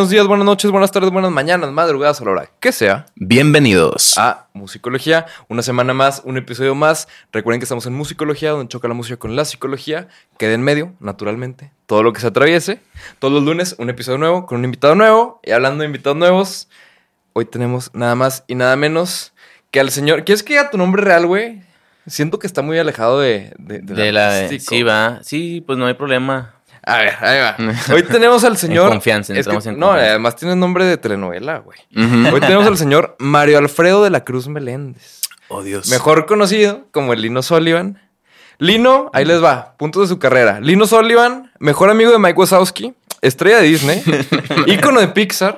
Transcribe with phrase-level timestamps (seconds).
[0.00, 3.04] buenos días, buenas noches, buenas tardes, buenas mañanas, madrugadas a la hora que sea.
[3.16, 5.26] Bienvenidos a Musicología.
[5.50, 7.06] Una semana más, un episodio más.
[7.32, 10.08] Recuerden que estamos en Musicología, donde choca la música con la psicología.
[10.38, 12.80] Quede en medio, naturalmente, todo lo que se atraviese.
[13.18, 15.38] Todos los lunes, un episodio nuevo con un invitado nuevo.
[15.42, 16.70] Y hablando de invitados nuevos,
[17.34, 19.34] hoy tenemos nada más y nada menos
[19.70, 20.24] que al señor.
[20.24, 21.60] ¿Quieres que diga tu nombre real, güey?
[22.06, 24.48] Siento que está muy alejado de, de, la.
[24.48, 25.18] Sí, va.
[25.22, 26.54] Sí, pues no hay problema.
[26.82, 27.56] A ver, ahí va.
[27.94, 28.86] Hoy tenemos al señor.
[28.86, 31.78] En confianza, entramos en No, además tiene nombre de telenovela, güey.
[32.32, 35.20] Hoy tenemos al señor Mario Alfredo de la Cruz Meléndez.
[35.48, 35.88] Oh, Dios.
[35.88, 38.00] Mejor conocido como el Lino Sullivan.
[38.58, 40.60] Lino, ahí les va, puntos de su carrera.
[40.60, 44.02] Lino Sullivan, mejor amigo de Mike Wazowski, estrella de Disney,
[44.66, 45.56] ícono de Pixar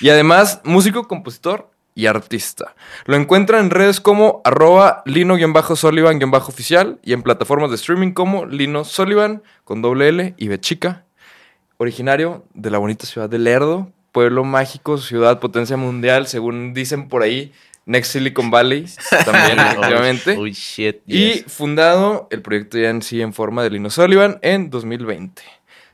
[0.00, 2.74] y además músico, compositor y artista.
[3.04, 9.42] Lo encuentran en redes como arroba lino-sullivan-oficial y en plataformas de streaming como Lino Sullivan
[9.64, 11.04] con doble L y B chica.
[11.76, 17.22] Originario de la bonita ciudad de Lerdo, pueblo mágico, ciudad potencia mundial, según dicen por
[17.22, 17.52] ahí,
[17.86, 18.86] Next Silicon Valley,
[19.24, 20.36] también, efectivamente.
[21.06, 25.42] Y fundado el proyecto ya en sí en forma de Lino Sullivan en 2020.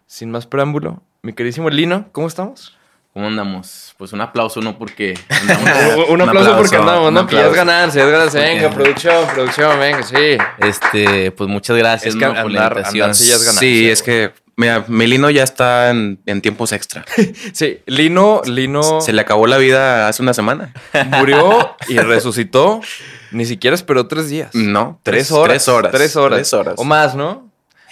[0.06, 2.76] Sin más preámbulo, mi queridísimo Lino, ¿cómo estamos?
[3.16, 3.94] ¿Cómo andamos?
[3.96, 4.76] Pues un aplauso, ¿no?
[4.76, 5.18] Porque
[6.10, 7.26] un, aplauso porque andamos, ¿no?
[7.26, 8.42] Que ya es ganancia, es ganancia.
[8.42, 10.36] Venga, producción, producción, venga, sí.
[10.58, 13.14] Este, pues muchas gracias es que por la invitación.
[13.14, 17.06] sí, es que Mira, mi Lino ya está en, tiempos extra.
[17.54, 19.00] sí, Lino, Lino.
[19.00, 20.74] Se le acabó la vida hace una semana.
[21.06, 22.82] Murió y resucitó.
[23.30, 24.54] Ni siquiera esperó tres días.
[24.54, 25.64] No, tres, horas.
[25.64, 25.92] Tres horas.
[25.92, 26.36] Tres horas.
[26.36, 26.74] Tres horas.
[26.76, 27.45] O más, ¿no?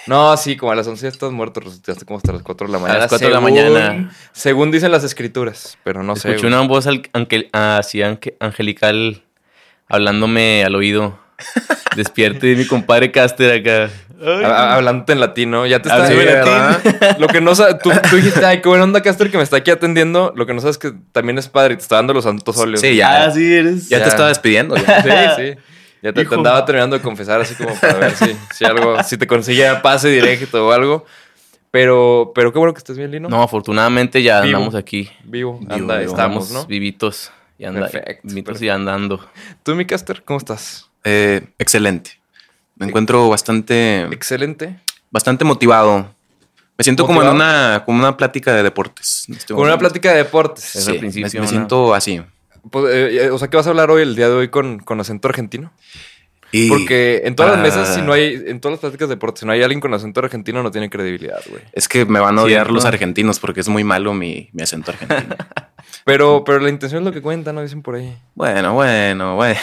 [0.06, 2.78] No, sí, como a las 11 estás muerto, resucitaste como hasta las 4 de la
[2.78, 2.98] mañana.
[2.98, 4.10] A las 4 de la mañana.
[4.32, 6.30] Según dicen las escrituras, pero no sé.
[6.30, 6.86] Escuché una voz
[7.52, 9.22] así angelical
[9.88, 11.18] hablándome al oído.
[11.96, 13.90] Despierte mi compadre Caster acá.
[14.24, 16.90] Hablándote en latino, ya te estás en latín.
[17.18, 19.70] Lo que no sabes, tú, dijiste, ay, qué buena onda Caster que me está aquí
[19.70, 20.32] atendiendo.
[20.36, 22.56] Lo que no sabes es que también es padre y te está dando los santos
[22.56, 22.80] óleos.
[22.80, 23.24] Sí, ya.
[23.24, 23.88] Ah, sí, eres.
[23.88, 24.76] Ya, te estaba despidiendo.
[24.76, 25.02] Ya.
[25.36, 25.73] Sí, sí.
[26.04, 29.26] Ya te, andaba terminando de confesar así como para ver si, si algo, si te
[29.26, 31.06] conseguía pase directo o algo.
[31.70, 33.30] Pero, pero qué bueno que estés bien, Lino.
[33.30, 35.08] No, afortunadamente ya andamos aquí.
[35.24, 36.66] Vivo, anda, estamos, ¿no?
[36.66, 37.90] Vivitos y, anda,
[38.22, 39.26] vivitos y andando.
[39.62, 40.90] ¿Tú, mi caster, cómo estás?
[41.04, 42.20] Eh, excelente.
[42.76, 44.02] Me encuentro bastante.
[44.12, 44.78] Excelente.
[45.10, 46.14] Bastante motivado.
[46.76, 49.24] Me siento como en una, como una plática de deportes.
[49.30, 50.64] Este como una plática de deportes.
[50.64, 52.20] Sí, me, siento así.
[52.70, 54.78] Pues, eh, eh, o sea, ¿qué vas a hablar hoy, el día de hoy, con,
[54.78, 55.72] con acento argentino?
[56.68, 59.46] Porque en todas las mesas, si no hay, en todas las pláticas de deporte, si
[59.46, 61.62] no hay alguien con acento argentino, no tiene credibilidad, güey.
[61.72, 64.92] Es que me van a odiar los argentinos porque es muy malo mi, mi acento
[64.92, 65.34] argentino.
[66.04, 67.60] pero, pero la intención es lo que cuenta, ¿no?
[67.60, 68.16] Dicen por ahí.
[68.34, 69.58] Bueno, bueno, bueno.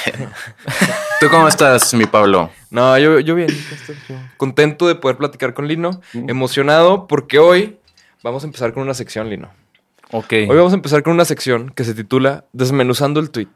[1.21, 2.49] ¿Tú cómo estás, mi Pablo?
[2.69, 3.49] No, yo, yo bien.
[4.35, 6.01] Contento de poder platicar con Lino.
[6.13, 7.77] Emocionado porque hoy
[8.21, 9.49] vamos a empezar con una sección, Lino.
[10.11, 13.47] Hoy vamos a empezar con una sección que se titula Desmenuzando el tweet.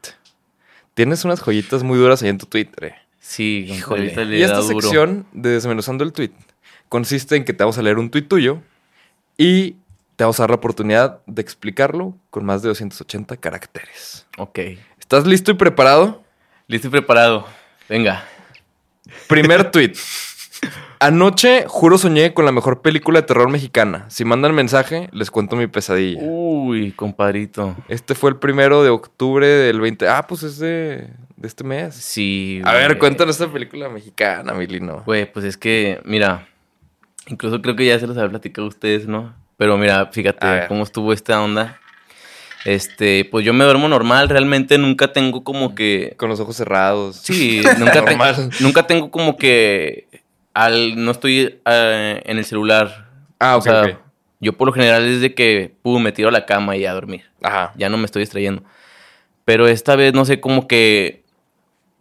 [0.94, 2.84] Tienes unas joyitas muy duras ahí en tu Twitter.
[2.84, 2.94] Eh.
[3.20, 4.14] Sí, híjole.
[4.36, 6.32] Y esta sección de Desmenuzando el tweet
[6.88, 8.62] consiste en que te vamos a leer un tweet tuyo
[9.36, 9.76] y
[10.16, 14.26] te vamos a dar la oportunidad de explicarlo con más de 280 caracteres.
[14.38, 14.58] Ok.
[14.98, 16.24] ¿Estás listo y preparado?
[16.68, 17.46] Listo y preparado.
[17.88, 18.24] Venga.
[19.28, 19.92] Primer tweet.
[20.98, 24.06] Anoche, juro, soñé con la mejor película de terror mexicana.
[24.08, 26.20] Si mandan mensaje, les cuento mi pesadilla.
[26.22, 27.76] Uy, compadrito.
[27.88, 30.08] Este fue el primero de octubre del 20.
[30.08, 31.08] Ah, pues es de,
[31.42, 31.94] este mes.
[31.94, 32.62] Sí.
[32.64, 35.02] A ver, cuéntanos esta película mexicana, Milino.
[35.04, 36.48] Güey, pues es que, mira,
[37.26, 39.34] incluso creo que ya se los había platicado a ustedes, ¿no?
[39.58, 41.78] Pero mira, fíjate cómo estuvo esta onda.
[42.64, 46.14] Este, pues yo me duermo normal, realmente nunca tengo como que.
[46.16, 47.16] Con los ojos cerrados.
[47.16, 48.02] Sí, nunca,
[48.60, 50.08] nunca tengo como que
[50.56, 53.10] al no estoy eh, en el celular.
[53.38, 53.98] Ah, ok.
[54.40, 56.94] Yo por lo general es de que pum, me tiro a la cama y a
[56.94, 57.24] dormir.
[57.42, 57.74] Ajá.
[57.76, 58.62] Ya no me estoy distrayendo.
[59.44, 61.24] Pero esta vez no sé cómo que.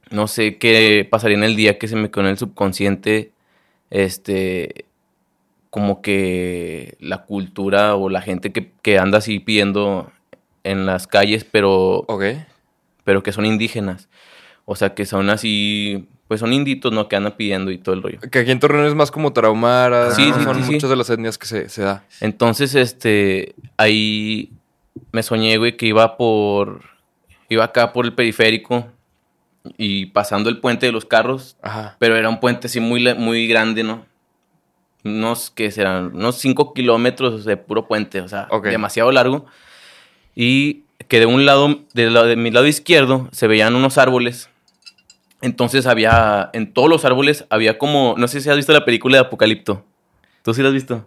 [0.10, 3.34] No sé qué pasaría en el día que se me quedó en el subconsciente.
[3.90, 4.86] Este.
[5.70, 10.14] Como que la cultura o la gente que, que anda así pidiendo
[10.64, 12.06] en las calles, pero.
[12.08, 12.24] Ok.
[13.04, 14.08] Pero que son indígenas.
[14.64, 17.08] O sea, que son así pues son inditos, ¿no?
[17.08, 18.20] Que andan pidiendo y todo el rollo.
[18.32, 20.12] Que aquí en Torreón es más como Traumara.
[20.12, 22.04] Sí, sí, Son muchas de las etnias que se, da.
[22.20, 24.52] Entonces, este, ahí
[25.12, 26.82] me soñé, güey, que iba por,
[27.50, 28.88] iba acá por el periférico
[29.78, 31.58] y pasando el puente de los carros.
[31.62, 31.96] Ajá.
[32.00, 34.06] Pero era un puente así muy, muy grande, ¿no?
[35.04, 36.16] Unos, que serán?
[36.16, 39.46] Unos 5 kilómetros de puro puente, o sea, demasiado largo.
[40.34, 44.50] Y que de un lado, de, de mi lado izquierdo, se veían unos árboles
[45.46, 49.18] entonces había, en todos los árboles había como, no sé si has visto la película
[49.18, 49.84] de Apocalipto.
[50.42, 51.04] ¿Tú sí la has visto?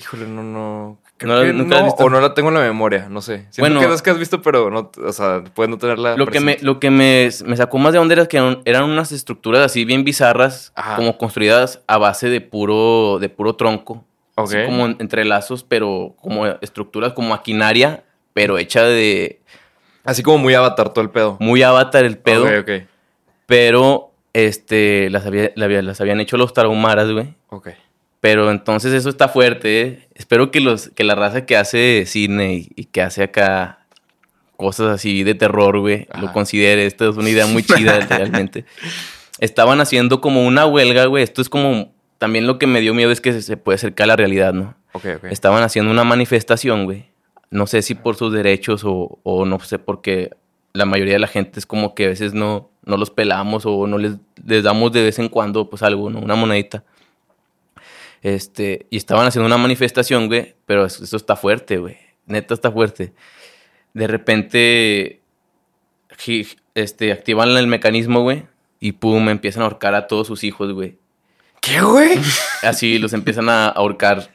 [0.00, 0.98] Híjole, no, no.
[1.18, 2.04] Creo ¿No la- que nunca la has visto?
[2.04, 3.38] o no la tengo en la memoria, no sé.
[3.50, 3.80] Siento Bueno.
[3.80, 6.16] que es las que has visto, pero no, o sea, puedes no tenerla.
[6.16, 8.84] Lo que, me, lo que me, me sacó más de onda era que eran, eran
[8.84, 10.94] unas estructuras así bien bizarras, Ajá.
[10.96, 14.04] como construidas a base de puro, de puro tronco.
[14.36, 14.46] Ok.
[14.48, 19.40] Así como en- entrelazos, pero como estructuras como maquinaria, pero hecha de
[20.04, 21.36] Así como muy avatar todo el pedo.
[21.40, 22.44] muy avatar el pedo.
[22.44, 22.70] Ok, ok.
[23.48, 27.34] Pero este las, había, la había- las habían hecho los tarahumaras, güey.
[27.48, 27.70] Ok.
[28.20, 30.08] Pero entonces eso está fuerte, ¿eh?
[30.14, 33.86] Espero que los que la raza que hace cine y, y que hace acá
[34.58, 36.84] cosas así de terror, güey, lo considere.
[36.84, 38.66] Esto es una idea muy chida realmente.
[39.38, 41.24] Estaban haciendo como una huelga, güey.
[41.24, 44.08] Esto es como también lo que me dio miedo es que se, puede acercar a
[44.08, 44.74] la realidad, ¿no?
[44.92, 45.24] Ok, ok.
[45.30, 47.06] Estaban haciendo una manifestación, güey.
[47.50, 50.30] No sé si por sus derechos o, o no sé porque
[50.72, 53.86] la mayoría de la gente es como que a veces no, no los pelamos o
[53.86, 56.20] no les, les damos de vez en cuando pues algo, ¿no?
[56.20, 56.84] Una monedita.
[58.22, 61.96] Este, y estaban haciendo una manifestación, güey, pero eso, eso está fuerte, güey.
[62.26, 63.12] Neta está fuerte.
[63.94, 65.20] De repente,
[66.74, 68.44] este, activan el mecanismo, güey,
[68.80, 70.98] y pum, empiezan a ahorcar a todos sus hijos, güey.
[71.60, 72.18] ¿Qué, güey?
[72.62, 74.30] Así los empiezan a ahorcar.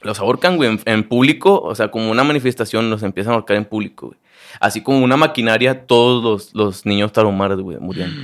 [0.00, 1.60] Los ahorcan, güey, en, en público.
[1.60, 4.18] O sea, como una manifestación, los empiezan a ahorcar en público, güey.
[4.60, 8.14] Así como una maquinaria, todos los, los niños tarumaras, güey, murieron.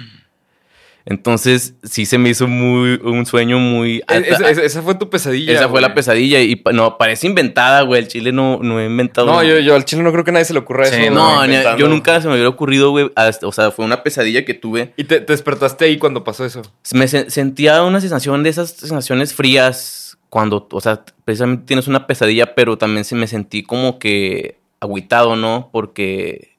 [1.07, 4.03] Entonces, sí se me hizo muy, un sueño muy...
[4.07, 5.53] Es- es- es- esa fue tu pesadilla.
[5.55, 8.03] esa fue la pesadilla y no, parece inventada, güey.
[8.03, 9.27] El chile no, no he inventado.
[9.27, 11.11] No, yo, yo al chile no creo que a nadie se le ocurra Sí, eso.
[11.15, 11.45] No,
[11.79, 13.11] yo nunca se me hubiera ocurrido, güey.
[13.17, 14.93] hasta- O sea, fue una pesadilla que tuve.
[14.99, 16.61] ¿Y te, te despertaste ahí cuando pasó eso?
[16.93, 22.07] Me se- sentía una sensación de esas sensaciones frías cuando, o sea, precisamente tienes una
[22.07, 25.69] pesadilla, pero también se me sentí como que agüitado, ¿no?
[25.73, 26.57] Porque,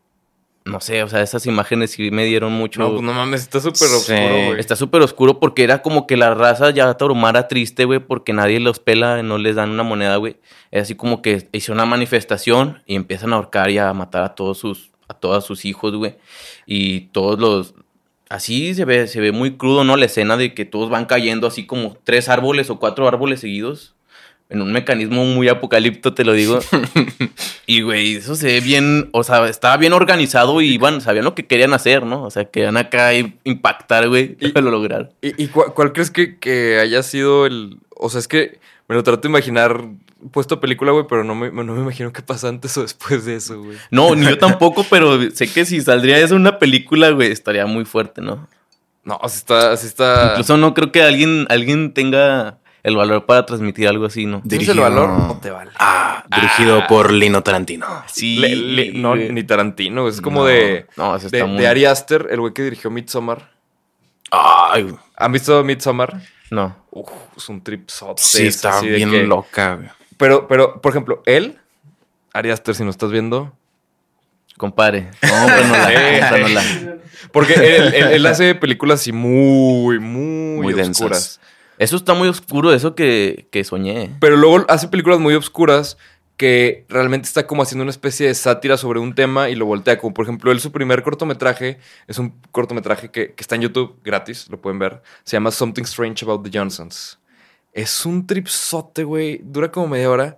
[0.63, 2.79] no sé, o sea, esas imágenes sí me dieron mucho...
[2.79, 3.95] No, pues no mames, está súper Sí.
[4.13, 4.59] oscuro, güey.
[4.59, 8.59] Está súper oscuro porque era como que la raza ya tarumara triste, güey, porque nadie
[8.59, 10.37] los pela, no les dan una moneda, güey.
[10.69, 14.35] Es así como que hizo una manifestación y empiezan a ahorcar y a matar a
[14.35, 16.15] todos sus, a todos sus hijos, güey.
[16.65, 17.73] Y todos los...
[18.29, 19.97] Así se ve, se ve muy crudo, ¿no?
[19.97, 23.93] La escena de que todos van cayendo así como tres árboles o cuatro árboles seguidos.
[24.51, 26.59] En un mecanismo muy apocalipto, te lo digo.
[27.65, 31.33] y, güey, eso se ve bien, o sea, estaba bien organizado y iban, sabían lo
[31.33, 32.23] que querían hacer, ¿no?
[32.23, 33.13] O sea, querían acá
[33.43, 35.09] impactar, güey, y lo lograron.
[35.21, 37.77] ¿Y, y cuál, cuál crees que, que haya sido el...?
[37.95, 39.85] O sea, es que me lo trato de imaginar
[40.31, 43.35] puesto película, güey, pero no me, no me imagino qué pasa antes o después de
[43.35, 43.77] eso, güey.
[43.89, 47.65] No, ni yo tampoco, pero sé que si saldría eso en una película, güey, estaría
[47.65, 48.47] muy fuerte, ¿no?
[49.03, 50.31] No, así está, así está...
[50.31, 54.41] Incluso no creo que alguien, alguien tenga el valor para transmitir algo así, ¿no?
[54.47, 55.71] ¿Tienes el valor o te vale?
[55.77, 57.85] Ah, dirigido por Lino Tarantino.
[58.07, 58.37] Sí.
[58.37, 60.87] Le- le- no, ni Tarantino, es como No, de...
[60.97, 61.59] No, eso De, está muy...
[61.59, 63.51] de Ari Aster, el güey que dirigió Midsommar.
[64.31, 66.21] Ay, ¿Han visto Midsommar?
[66.49, 66.75] No.
[66.91, 68.21] Uf, es un tripsote.
[68.21, 69.89] sí, es está así de bien que- loca, güey.
[70.17, 71.57] Pero, pero, por ejemplo, él,
[72.33, 73.53] Ari Aster, si nos estás viendo,
[74.57, 75.09] Compadre.
[75.21, 76.19] Cómpranosla, Sí.
[76.19, 76.63] cómpranosla.
[77.31, 81.39] porque él, él- él hace películas así muy, muy, Muy densas.
[81.81, 84.15] Eso está muy oscuro, eso que, que soñé.
[84.19, 85.97] Pero luego hace películas muy oscuras
[86.37, 89.97] que realmente está como haciendo una especie de sátira sobre un tema y lo voltea.
[89.97, 93.95] Como por ejemplo, él su primer cortometraje es un cortometraje que, que está en YouTube
[94.03, 95.01] gratis, lo pueden ver.
[95.23, 97.17] Se llama Something Strange About the Johnsons.
[97.73, 99.41] Es un tripsote, güey.
[99.43, 100.37] Dura como media hora.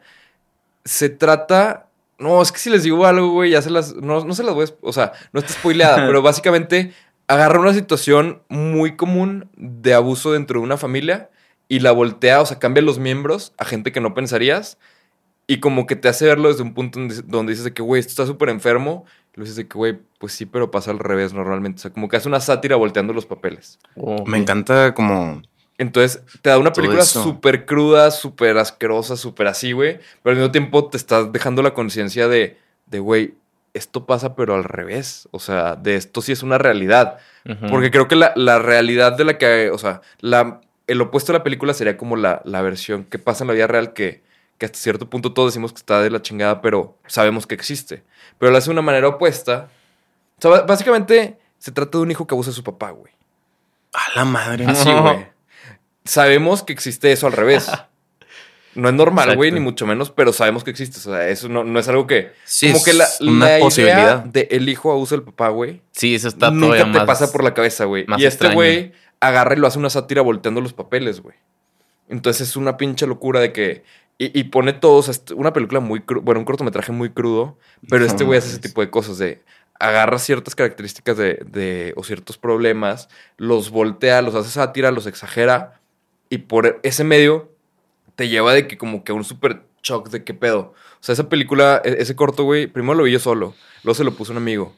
[0.85, 1.87] Se trata.
[2.19, 3.93] No, es que si les digo algo, güey, ya se las.
[3.95, 4.69] No, no se las voy a.
[4.79, 6.93] O sea, no está spoileada, pero básicamente
[7.27, 11.29] agarra una situación muy común de abuso dentro de una familia
[11.73, 14.77] y la voltea, o sea, cambia los miembros a gente que no pensarías
[15.47, 17.99] y como que te hace verlo desde un punto donde, donde dices de que, güey,
[17.99, 19.05] esto está súper enfermo.
[19.35, 21.77] Y lo dices de que, güey, pues sí, pero pasa al revés normalmente.
[21.77, 23.79] O sea, como que hace una sátira volteando los papeles.
[23.95, 25.41] Oh, Me encanta como...
[25.79, 29.97] Entonces, te da una película súper cruda, súper asquerosa, súper así, güey.
[30.21, 33.33] Pero al mismo tiempo te estás dejando la conciencia de, de, güey,
[33.73, 35.27] esto pasa, pero al revés.
[35.31, 37.17] O sea, de esto sí es una realidad.
[37.71, 41.39] Porque creo que la, la realidad de la que, o sea, la, el opuesto de
[41.39, 44.21] la película sería como la, la versión que pasa en la vida real que,
[44.57, 48.03] que hasta cierto punto todos decimos que está de la chingada, pero sabemos que existe.
[48.37, 49.69] Pero lo hace de una manera opuesta.
[50.37, 53.13] O sea, ba- básicamente se trata de un hijo que abusa de su papá, güey.
[53.93, 54.65] A la madre.
[54.65, 55.27] Así, güey.
[56.05, 57.69] Sabemos que existe eso al revés.
[58.75, 60.97] No es normal, güey, ni mucho menos, pero sabemos que existe.
[60.97, 62.31] O sea, eso no, no es algo que...
[62.43, 63.97] Sí, como es que la, una la posibilidad.
[64.01, 67.05] idea de el hijo abusa del papá, güey, Sí, eso está nunca todavía te más...
[67.05, 68.03] pasa por la cabeza, güey.
[68.07, 68.55] más Y este extraño.
[68.55, 68.91] güey
[69.27, 71.35] agarra y lo hace una sátira volteando los papeles, güey.
[72.09, 73.83] Entonces es una pinche locura de que...
[74.17, 75.09] Y, y pone todos...
[75.09, 76.01] este- Una película muy...
[76.01, 77.57] cru- Bueno, un cortometraje muy crudo,
[77.89, 79.41] pero este güey hace ese tipo de cosas de...
[79.79, 81.93] Agarra ciertas características de, de...
[81.97, 85.79] o ciertos problemas, los voltea, los hace sátira, los exagera
[86.29, 87.51] y por ese medio
[88.15, 90.73] te lleva de que como que a un super shock de qué pedo.
[90.93, 94.03] O sea, esa película, e- ese corto, güey, primero lo vi yo solo, luego se
[94.03, 94.73] lo puso un amigo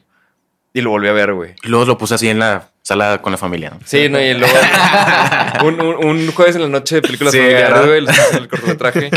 [0.78, 1.54] y lo volví a ver, güey.
[1.62, 3.70] Y luego lo puse así en la sala con la familia.
[3.70, 3.78] ¿no?
[3.84, 4.54] Sí, no, y luego
[5.64, 7.98] un, un- un jueves en la noche de películas Sí, familiares, güey,
[8.42, 9.10] el cortometraje.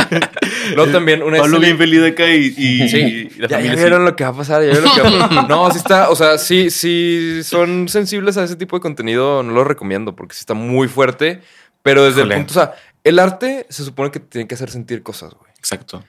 [0.75, 2.97] Luego también una Pablo bien feliz de acá y, y- Sí,
[3.35, 5.01] y la ya, familia ya vieron lo que va a pasar, ya vieron lo que
[5.01, 5.49] va a pasar.
[5.49, 9.51] No, sí está, o sea, sí, sí son sensibles a ese tipo de contenido, no
[9.53, 11.41] lo recomiendo porque sí está muy fuerte,
[11.83, 12.73] pero desde el punto, o sea,
[13.03, 15.51] el arte se supone que te tiene que hacer sentir cosas, güey.
[15.57, 16.03] Exacto.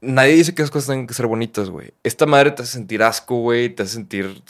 [0.00, 1.92] Nadie dice que esas cosas tengan que ser bonitas, güey.
[2.02, 4.42] Esta madre te hace sentir asco, güey, te hace sentir...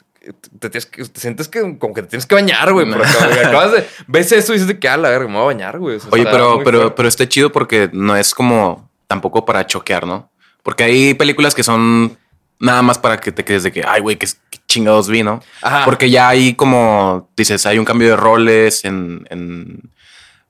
[0.59, 2.91] Te, tienes que- te sientes que como que te tienes que bañar, güey.
[2.91, 3.39] por acá, güey.
[3.45, 3.87] Acabas de...
[4.07, 5.99] Ves eso y dices de que, a la verga, me voy a bañar, güey.
[6.11, 6.95] Oye, pero, pero, fuerte.
[6.97, 10.31] pero está chido porque no es como tampoco para choquear, ¿no?
[10.63, 12.17] Porque hay películas que son
[12.59, 15.41] nada más para que te quedes de que, ay, güey, qué, qué chingados vi, ¿no?
[15.61, 15.85] Ajá.
[15.85, 19.91] Porque ya hay como, dices, hay un cambio de roles en, en-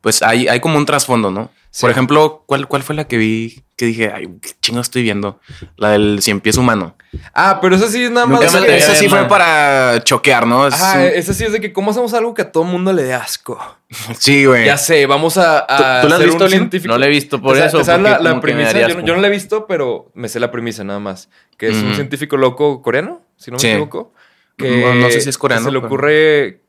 [0.05, 1.51] pues hay, hay como un trasfondo, ¿no?
[1.71, 1.81] Sí.
[1.81, 5.41] Por ejemplo, ¿cuál, ¿cuál fue la que vi que dije, ay, qué chingo estoy viendo?
[5.77, 6.95] La del cien pies humano.
[7.33, 8.39] Ah, pero eso sí es nada más...
[8.55, 10.69] Que- Esa sí fue para choquear, ¿no?
[10.69, 12.93] Es Ajá, un- ese sí es de que cómo hacemos algo que a todo mundo
[12.93, 13.59] le dé asco.
[14.19, 14.67] sí, güey.
[14.67, 16.93] Ya sé, vamos a, a ¿Tú- tú la has visto, científico.
[16.93, 17.79] No la he visto por ¿Te sa- eso.
[17.79, 18.73] porque la, premisa?
[18.73, 19.01] Yo, no- asco.
[19.01, 21.29] yo no la he visto, pero me sé la premisa nada más.
[21.57, 23.69] Que es un científico loco coreano, si no me Sí.
[23.69, 24.13] equivoco.
[24.57, 26.61] Que No- no sé si es coreano, Se le pero- ocurre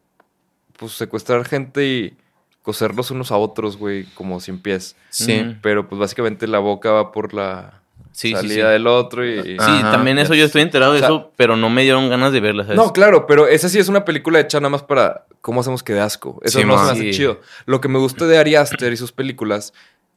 [0.80, 2.18] pues secuestrar gente y
[2.66, 4.96] coserlos unos a otros, güey, como sin pies.
[5.10, 5.56] Sí.
[5.62, 7.80] Pero pues básicamente la boca va por la
[8.12, 8.72] Sí, salida sí.
[8.74, 9.42] del otro y...
[9.44, 9.92] Sí, Ajá.
[9.92, 12.40] también eso yo estoy enterado de O sea- eso, pero no me dieron ganas de
[12.40, 12.78] verla, ¿sabes?
[12.78, 15.94] No, claro, pero esa sí es una película hecha nada más para cómo hacemos que
[15.94, 16.40] dé asco.
[16.44, 17.12] Eso Sí, no se me hace Sí.
[17.12, 17.42] chido.
[17.66, 19.74] Lo que me gusta de Ari Aster y sus películas,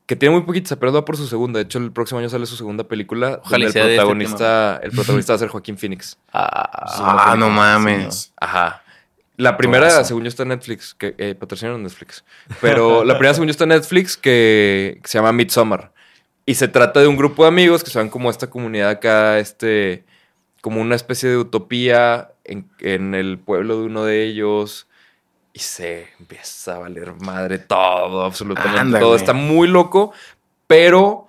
[0.07, 1.59] que tiene muy poquitas, pero va por su segunda.
[1.59, 3.41] De hecho, el próximo año sale su segunda película.
[3.45, 6.17] Ojalá y donde sea el de este protagonista, el protagonista va a ser Joaquín Phoenix.
[6.33, 8.33] Ah, no mames.
[8.41, 8.83] Ajá.
[9.39, 12.25] La primera, según yo, está en Netflix, que eh, patrocinaron Netflix.
[12.61, 15.93] Pero la primera, según yo, está en Netflix, que, que se llama Midsommar.
[16.45, 19.39] Y se trata de un grupo de amigos que se van como esta comunidad acá,
[19.39, 20.05] este,
[20.61, 24.87] como una especie de utopía en, en el pueblo de uno de ellos.
[25.53, 29.03] Y se empieza a valer madre todo, absolutamente Ándale.
[29.05, 29.15] todo.
[29.17, 30.13] Está muy loco,
[30.67, 31.27] pero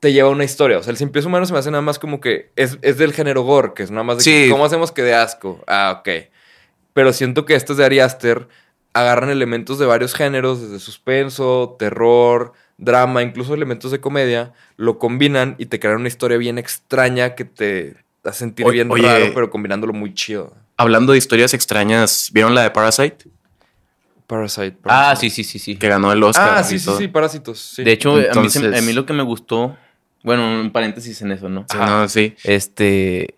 [0.00, 0.78] te lleva a una historia.
[0.78, 2.98] O sea, el cien pies humano se me hace nada más como que es, es
[2.98, 4.50] del género gore, que es nada más de que, Sí.
[4.50, 5.62] ¿cómo hacemos que de asco?
[5.66, 6.08] Ah, ok.
[6.94, 8.48] Pero siento que estos de Ari Aster
[8.94, 15.56] agarran elementos de varios géneros, desde suspenso, terror, drama, incluso elementos de comedia, lo combinan
[15.58, 19.02] y te crean una historia bien extraña que te hace sentir O- bien oye.
[19.02, 20.54] raro, pero combinándolo muy chido.
[20.76, 23.26] Hablando de historias extrañas, ¿vieron la de Parasite?
[24.26, 24.76] Parasite.
[24.84, 25.30] Ah, Parasite.
[25.30, 25.76] sí, sí, sí, sí.
[25.76, 26.58] Que ganó el Oscar.
[26.58, 27.58] Ah, sí, sí, sí, Parásitos.
[27.58, 27.84] sí.
[27.84, 29.76] De hecho, a, mí se- Entonces- a mí lo que me gustó,
[30.22, 31.66] bueno, un paréntesis en eso, ¿no?
[31.70, 31.86] Sí, Ajá.
[32.00, 32.34] no, sí.
[32.44, 33.34] Este,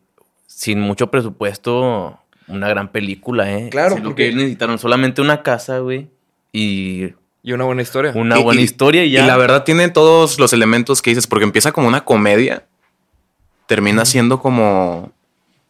[0.46, 3.68] sin mucho presupuesto, una gran película, ¿eh?
[3.70, 6.08] Claro, Sí, lo porque- que necesitaron solamente una casa, güey,
[6.52, 7.12] y
[7.42, 8.12] Y una buena historia.
[8.14, 9.24] una Y- buena y- historia y ya.
[9.24, 12.64] Y la verdad tiene todos los elementos que dices, porque empieza como una comedia,
[13.66, 15.12] termina siendo como,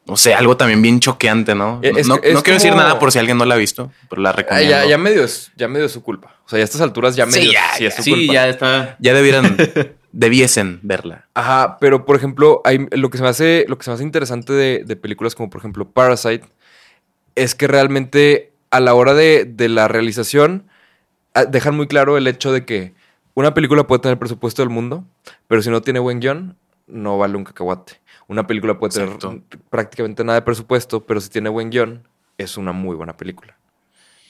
[0.06, 1.80] no sé, algo también bien choqueante, ¿no?
[1.82, 3.90] Eh, es- no es no quiero decir nada por si alguien no la ha visto,
[4.08, 4.70] pero la Ah, recomiendo.
[4.70, 6.34] ya, ya medio es, ya medio es su culpa.
[6.44, 8.32] O sea, ya a estas alturas ya Sí, medio ya, sí es su sí, culpa.
[8.34, 8.96] ya está.
[9.00, 9.56] Ya debieran,
[10.12, 11.26] debiesen verla.
[11.34, 14.04] Ajá, pero por ejemplo, hay, lo, que se me hace, lo que se me hace
[14.04, 16.44] interesante de, de películas como por ejemplo Parasite
[17.36, 20.66] es que realmente a la hora de, de la realización
[21.34, 22.94] ah, dejan muy claro el hecho de que
[23.34, 25.04] una película puede tener presupuesto del mundo,
[25.46, 28.00] pero si no tiene buen guion, no vale un cacahuate.
[28.28, 29.18] Una película puede tener
[29.70, 33.56] prácticamente nada de presupuesto, pero si tiene buen guion, es una muy buena película.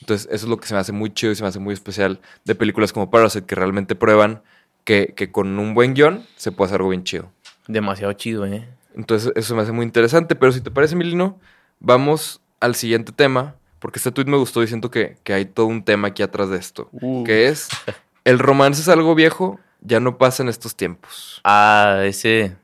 [0.01, 1.73] Entonces, eso es lo que se me hace muy chido y se me hace muy
[1.73, 4.43] especial de películas como Parasite, que realmente prueban
[4.85, 7.33] que, que con un buen guion se puede hacer algo bien chido.
[7.69, 8.69] Demasiado chido, ¿eh?
[8.95, 10.35] Entonces, eso me hace muy interesante.
[10.37, 11.39] Pero si te parece, Milino,
[11.81, 15.67] vamos al siguiente tema, porque este tweet me gustó y siento que, que hay todo
[15.67, 17.25] un tema aquí atrás de esto, Uh.
[17.25, 17.69] que es,
[18.25, 21.41] el romance es algo viejo, ya no pasa en estos tiempos.
[21.45, 22.57] Ah, ese.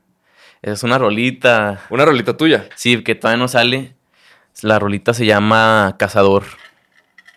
[0.63, 1.81] Esa es una rolita.
[1.91, 2.69] Una rolita tuya.
[2.77, 3.95] Sí, que todavía no sale.
[4.63, 6.45] La rolita se llama Cazador.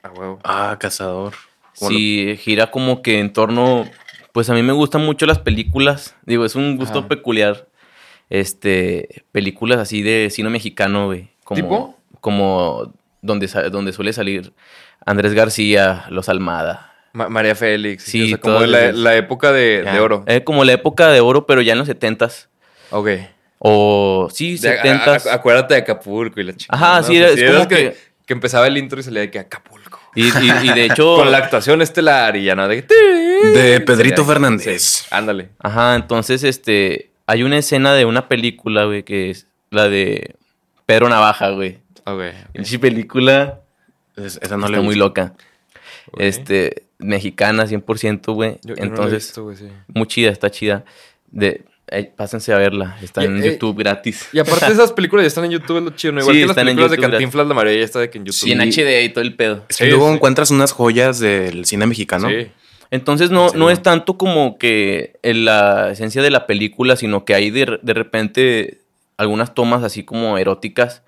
[0.04, 0.40] A huevo.
[0.44, 1.34] Ah, cazador.
[1.80, 3.90] ¿Cómo Sí, gira como que en torno.
[4.32, 6.16] Pues a mí me gustan mucho las películas.
[6.26, 7.08] Digo, es un gusto Ajá.
[7.08, 7.68] peculiar.
[8.30, 9.24] Este.
[9.32, 11.30] Películas así de cine mexicano, güey.
[11.44, 11.95] Como, ¿Tipo?
[12.26, 12.92] Como
[13.22, 14.52] donde, donde suele salir
[15.06, 16.92] Andrés García, Los Almada.
[17.14, 18.02] Ma- María Félix.
[18.02, 20.24] Sí, o sea, como la, la época de, oro.
[20.26, 22.50] Eh, como la época de oro, pero ya en los setentas.
[22.90, 23.10] ok.
[23.60, 25.28] O sí, setentas.
[25.28, 26.76] acuérdate de Acapulco y la chica.
[26.76, 29.38] Ajá, sí, es de como que, que- que empezaba el intro y salía de que
[29.38, 30.00] Acapulco.
[30.16, 31.16] Y, y- y de hecho.
[31.18, 32.82] Con la actuación estelar y ya no de...
[33.54, 34.82] De Pedrito Fernández.
[34.82, 35.50] sí, ándale.
[35.60, 40.36] Ajá, entonces, este, hay una escena de una película, güey, que es la de
[40.88, 41.80] Pedro Navaja, güey.
[42.06, 42.22] Ok.
[42.54, 43.60] Esa película
[44.16, 45.34] Es- esa no está le muy loca.
[46.18, 48.60] Este, mexicana 100%, güey.
[48.64, 49.68] Yo- yo no la he Entonces, visto, güey, sí.
[49.88, 50.86] muy chida, está chida.
[51.32, 54.30] De, eh, pásense a verla, está Y- en eh, YouTube gratis.
[54.32, 56.22] Y aparte esas películas ya están en YouTube, es lo chido, ¿no?
[56.22, 58.10] Igual Sí, que las están en películas de YouTube, Cantinflas, la mayoría ya está de
[58.10, 58.40] que en YouTube.
[58.40, 59.66] Sí, en HD y todo el pedo.
[59.70, 60.16] Sí, luego sí.
[60.16, 62.30] encuentras unas joyas del cine mexicano.
[62.30, 62.48] Sí.
[62.92, 63.72] Entonces no, Sí, no ¿no?
[63.72, 67.94] es tanto como que en la esencia de la película, sino que hay de, de
[67.94, 68.80] repente
[69.18, 71.02] algunas tomas así como eróticas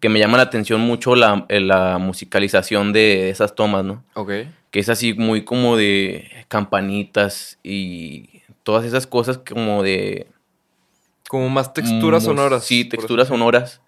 [0.00, 4.04] que me llama la atención mucho la, eh, la musicalización de esas tomas, ¿no?
[4.14, 4.30] Ok.
[4.70, 10.26] Que es así muy como de campanitas y todas esas cosas como de...
[11.28, 12.64] Como más texturas mus- sonoras.
[12.64, 13.80] Sí, texturas sonoras.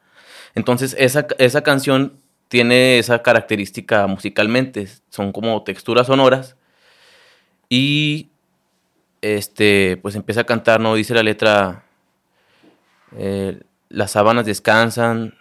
[0.54, 2.14] Entonces esa, esa canción
[2.49, 4.87] tiene esa característica musicalmente.
[5.09, 6.57] Son como texturas sonoras.
[7.69, 8.28] Y
[9.23, 10.95] este, pues empieza a cantar, ¿no?
[10.95, 11.85] Dice la letra.
[13.16, 15.35] eh, las sábanas descansan.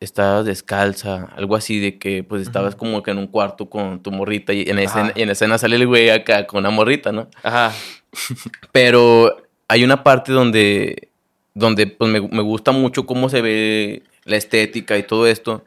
[0.00, 4.12] Estabas descalza, algo así de que pues estabas como que en un cuarto con tu
[4.12, 7.28] morrita y en escena, y en escena sale el güey acá con una morrita, ¿no?
[7.42, 7.72] Ajá.
[8.72, 11.08] Pero hay una parte donde,
[11.54, 15.64] donde pues, me, me gusta mucho cómo se ve la estética y todo esto.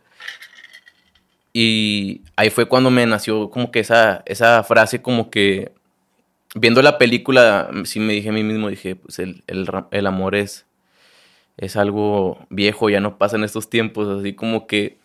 [1.51, 5.71] Y ahí fue cuando me nació como que esa, esa frase como que
[6.55, 10.65] viendo la película, sí me dije a mí mismo, dije, pues el, el amor es,
[11.57, 14.97] es algo viejo, ya no pasa en estos tiempos, así como que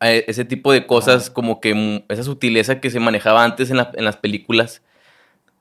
[0.00, 3.76] eh, ese tipo de cosas, como que mm, esa sutileza que se manejaba antes en,
[3.76, 4.82] la- en las películas,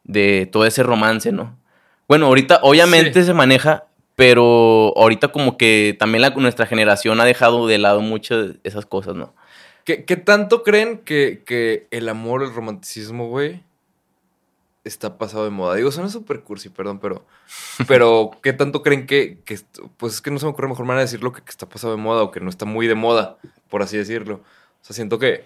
[0.04, 1.56] de todo ese romance, ¿no?
[2.08, 3.28] Bueno, ahorita obviamente Sí.
[3.28, 3.86] se maneja,
[4.16, 8.86] pero ahorita como que también la, nuestra generación ha dejado de lado muchas de esas
[8.86, 9.34] cosas, ¿no?
[9.86, 13.62] ¿Qué, qué tanto creen que, que el amor, el romanticismo, güey,
[14.84, 15.76] está pasado de moda?
[15.76, 17.26] Digo, suena súper cursi, perdón, pero...
[17.88, 19.60] Pero, ¿qué tanto creen que, que
[19.98, 21.96] Pues es que no se me ocurre mejor manera de decirlo que, que está pasado
[21.96, 23.38] de moda o que no está muy de moda,
[23.70, 24.36] por así decirlo.
[24.82, 25.44] O sea, siento que,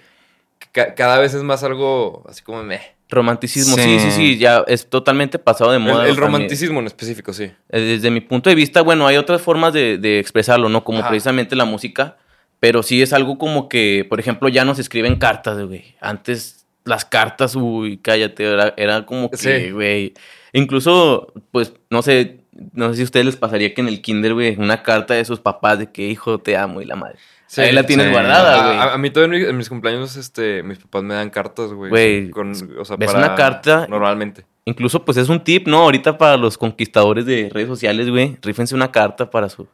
[0.60, 2.96] que ca- cada vez es más algo así como meh.
[3.10, 4.00] Romanticismo, sí, Sí.
[4.00, 6.08] sí, sí, ya es totalmente pasado de moda.
[6.08, 7.52] el romanticismo en específico, sí.
[7.70, 10.84] Eh, Desde mi punto de vista, bueno, hay otras formas de, de expresarlo, ¿no?
[10.84, 11.10] Como Ajá.
[11.10, 12.18] precisamente la música,
[12.60, 15.96] pero sí es algo como que, por ejemplo, ya nos escriben cartas, güey.
[16.02, 16.55] Antes
[16.86, 19.72] las cartas, uy, cállate, era, era como que, Sí.
[19.72, 20.14] güey.
[20.54, 22.42] Incluso, pues, no sé,
[22.74, 25.26] no sé si a ustedes les pasaría que en el kinder, güey, una carta de
[25.26, 27.18] sus papás de que, hijo, te amo y la madre.
[27.48, 28.12] Sí, Ahí la tienes sí.
[28.12, 28.78] guardada, A, güey.
[28.80, 31.72] a- a mí todavía en mi- en mis cumpleaños, este, mis papás me dan cartas,
[31.74, 32.32] güey.
[32.32, 34.46] O sea, ves para- una carta- Normalmente.
[34.66, 35.78] Incluso, pues es un tip, ¿no?
[35.84, 39.68] Ahorita para los conquistadores de redes sociales, güey, rífense una carta para su,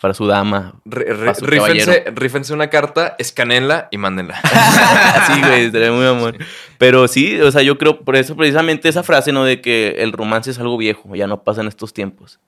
[0.00, 0.74] para su dama.
[0.84, 4.40] Rífense, una carta, escanenla y mándenla.
[5.34, 6.36] sí, güey, estaría muy amor.
[6.78, 9.44] Pero sí, o sea, yo creo, por eso precisamente esa frase, ¿no?
[9.44, 12.40] De que el romance es algo viejo, ya no pasa en estos tiempos.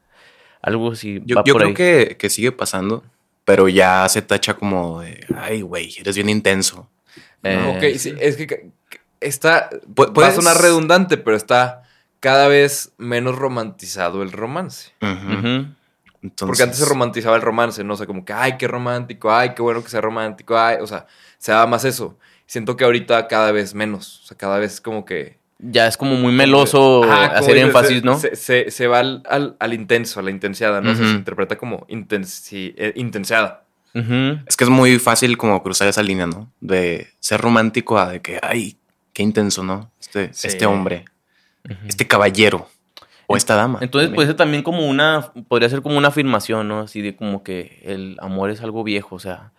[0.63, 1.75] Algo así Yo, va yo por creo ahí.
[1.75, 3.03] que, que sigue pasando,
[3.45, 6.89] pero ya se tacha como de, ay, güey, eres bien intenso.
[7.43, 8.71] Eh, ok, sí, es que
[9.21, 9.69] está.
[9.95, 11.83] Pu- Va a puedes- sonar redundante, pero está
[12.21, 14.93] cada vez menos romantizado el romance.
[15.03, 15.67] Ujú.
[16.23, 17.95] Entonces, Porque antes se romantizaba el romance, ¿no?
[17.95, 20.87] O sea, como que, ay, qué romántico, ay, qué bueno que sea romántico, ay, o
[20.87, 21.07] sea,
[21.39, 22.17] se daba más eso.
[22.47, 25.39] Siento que ahorita cada vez menos, o sea, cada vez como que...
[25.59, 28.19] Ya es como muy meloso hacer dices, énfasis, se- ¿no?
[28.19, 30.91] Se, se- se va al, al, al intenso, a la intensiada, ¿no?
[30.91, 31.13] O sea, Ujú.
[31.13, 33.65] se interpreta como intensi, eh, intensiada.
[33.95, 36.51] Es que es muy fácil como cruzar esa línea, ¿no?
[36.61, 38.77] De ser romántico a de que, ay,
[39.13, 39.91] qué intenso, ¿no?
[40.01, 40.49] Este, Sí.
[40.49, 41.05] este hombre,
[41.87, 42.69] este caballero
[43.33, 43.79] o esta dama.
[43.83, 44.15] Entonces, también.
[44.17, 46.81] puede ser también como una, podría ser como una afirmación, ¿no?
[46.81, 49.53] Así de como que el amor es algo viejo, o sea,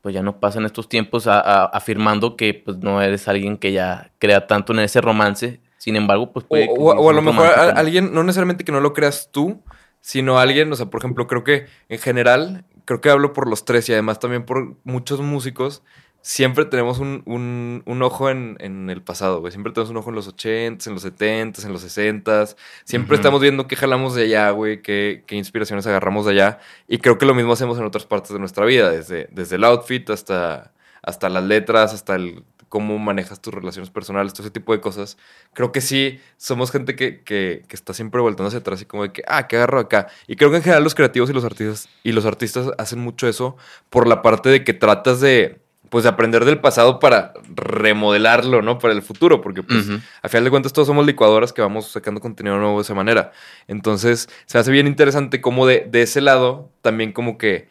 [0.00, 3.56] pues ya no pasa en estos tiempos a- a- afirmando que pues no eres alguien
[3.56, 5.60] que ya crea tanto en ese romance.
[5.78, 8.80] Sin embargo, pues O, puede o- o a lo mejor alguien, no necesariamente que no
[8.80, 9.60] lo creas tú,
[10.00, 13.64] sino alguien, o sea, por ejemplo, creo que en general, creo que hablo por los
[13.64, 15.82] tres y además también por muchos músicos,
[16.22, 19.52] siempre tenemos un, un- un ojo en, en el pasado, güey.
[19.52, 22.56] Siempre tenemos un ojo en los 80s, en los 70s, en los 60s.
[22.84, 26.58] Siempre estamos viendo qué jalamos de allá, güey, qué, qué inspiraciones agarramos de allá.
[26.88, 29.64] Y creo que lo mismo hacemos en otras partes de nuestra vida, desde, desde el
[29.64, 34.72] outfit hasta, hasta las letras, hasta el cómo manejas tus relaciones personales, todo ese tipo
[34.72, 35.18] de cosas.
[35.52, 39.02] Creo que sí, somos gente que, que, que está siempre voltando hacia atrás y como
[39.02, 40.06] de que, ah, ¿qué agarro acá?
[40.26, 43.28] Y creo que en general los creativos y los artistas, y los artistas hacen mucho
[43.28, 43.58] eso
[43.90, 45.60] por la parte de que tratas de,
[45.92, 48.78] pues, de aprender del pasado para remodelarlo, ¿no?
[48.78, 49.90] Para el futuro, porque pues,
[50.22, 53.32] a final de cuentas todos somos licuadoras que vamos sacando contenido nuevo de esa manera.
[53.68, 57.68] Entonces, se hace bien interesante como de, de ese lado, también como que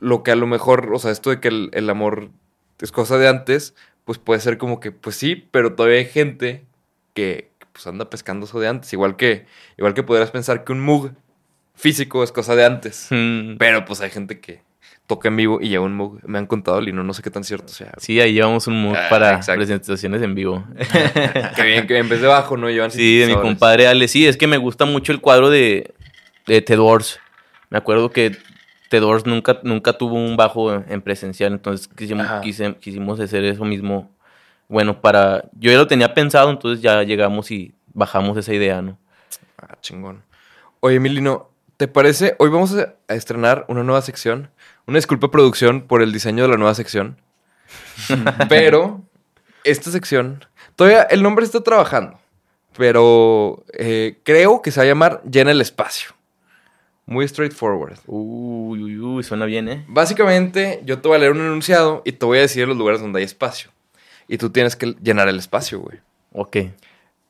[0.00, 2.28] lo que a lo mejor, o sea, esto de que el, el amor
[2.78, 6.66] es cosa de antes, pues puede ser como que, pues sí, pero todavía hay gente
[7.14, 8.92] que pues anda pescando eso de antes.
[8.92, 9.46] Igual que,
[9.78, 11.12] igual que podrías pensar que un mug
[11.74, 13.06] físico es cosa de antes.
[13.08, 13.56] Mm.
[13.56, 14.60] Pero pues hay gente que
[15.06, 16.20] toca en vivo y lleva un mug.
[16.24, 17.92] Me han contado, Lino, no sé qué tan cierto sea.
[17.98, 19.58] Sí, ahí llevamos un mood Ah, para exacto.
[19.58, 20.64] presentaciones en vivo.
[21.56, 22.70] que bien, que en vez de bajo, ¿no?
[22.70, 24.08] Llevan Sí, de mi compadre Ale.
[24.08, 25.92] Sí, es que me gusta mucho el cuadro de,
[26.46, 27.20] de The Doors.
[27.70, 28.36] Me acuerdo que
[28.90, 33.64] The Doors nunca, nunca tuvo un bajo en presencial, entonces quisimos, quise- quisimos hacer eso
[33.64, 34.10] mismo.
[34.68, 35.44] Bueno, para...
[35.58, 38.98] Yo ya lo tenía pensado, entonces ya llegamos y bajamos esa idea, ¿no?
[39.60, 40.22] Ah, chingón.
[40.80, 42.34] Oye, Milino, ¿te parece?
[42.38, 44.48] Hoy vamos a estrenar una nueva sección.
[44.86, 47.16] Una disculpa, producción, por el diseño de la nueva sección.
[48.48, 49.02] Pero
[49.64, 50.44] esta sección,
[50.76, 52.18] todavía el nombre está trabajando.
[52.76, 56.12] Pero eh, creo que se va a llamar Llena el Espacio.
[57.04, 57.98] Muy straightforward.
[58.06, 59.84] Uy, uy, uy, suena bien, ¿eh?
[59.88, 63.00] Básicamente, yo te voy a leer un enunciado y te voy a decir los lugares
[63.00, 63.70] donde hay espacio.
[64.28, 65.98] Y tú tienes que llenar el espacio, güey.
[66.32, 66.56] Ok.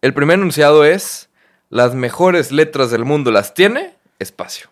[0.02, 1.30] El primer enunciado es:
[1.70, 4.68] Las mejores letras del mundo las tiene espacio.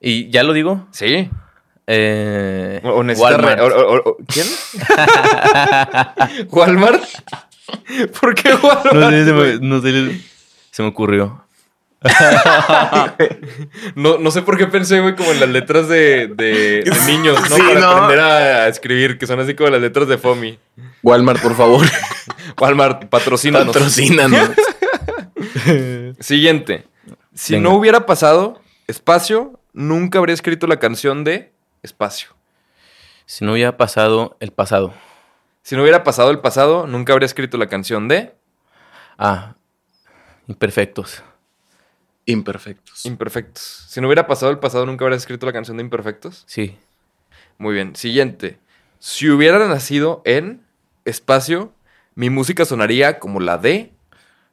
[0.00, 0.86] ¿Y ya lo digo?
[0.92, 1.30] Sí.
[1.86, 3.58] Eh, O, Walmart.
[3.58, 4.46] re- o- o- o- ¿Quién?
[6.50, 7.02] ¿Walmart?
[8.20, 8.94] ¿Por qué Walmart?
[8.94, 10.20] No sé, se me, no sé,
[10.70, 11.44] se me ocurrió.
[13.94, 17.38] No, no sé por qué pensé, güey, como en las letras de, de- de niños,
[17.48, 17.56] ¿no?
[17.56, 17.88] Sí, Para ¿no?
[17.90, 20.58] aprender a escribir, que son así como las letras de FOMI.
[21.02, 21.86] Walmart, por favor,
[22.60, 23.74] Walmart, patrocínanos.
[23.74, 24.50] patrocínanos.
[26.20, 26.84] Siguiente.
[27.34, 27.68] Si Venga.
[27.70, 31.52] no hubiera pasado espacio, nunca habría escrito la canción de
[31.84, 32.30] espacio.
[33.26, 34.92] Si no hubiera pasado el pasado.
[35.62, 38.34] Si no hubiera pasado el pasado, nunca habría escrito la canción de
[39.16, 39.54] Ah,
[40.48, 41.22] imperfectos.
[42.26, 43.04] Imperfectos.
[43.06, 43.86] imperfectos.
[43.88, 46.42] Si no hubiera pasado el pasado, nunca habría escrito la canción de imperfectos.
[46.46, 46.76] Sí.
[47.58, 47.94] Muy bien.
[47.94, 48.58] Siguiente.
[48.98, 50.64] Si hubiera nacido en
[51.04, 51.72] espacio,
[52.14, 53.92] mi música sonaría como la de.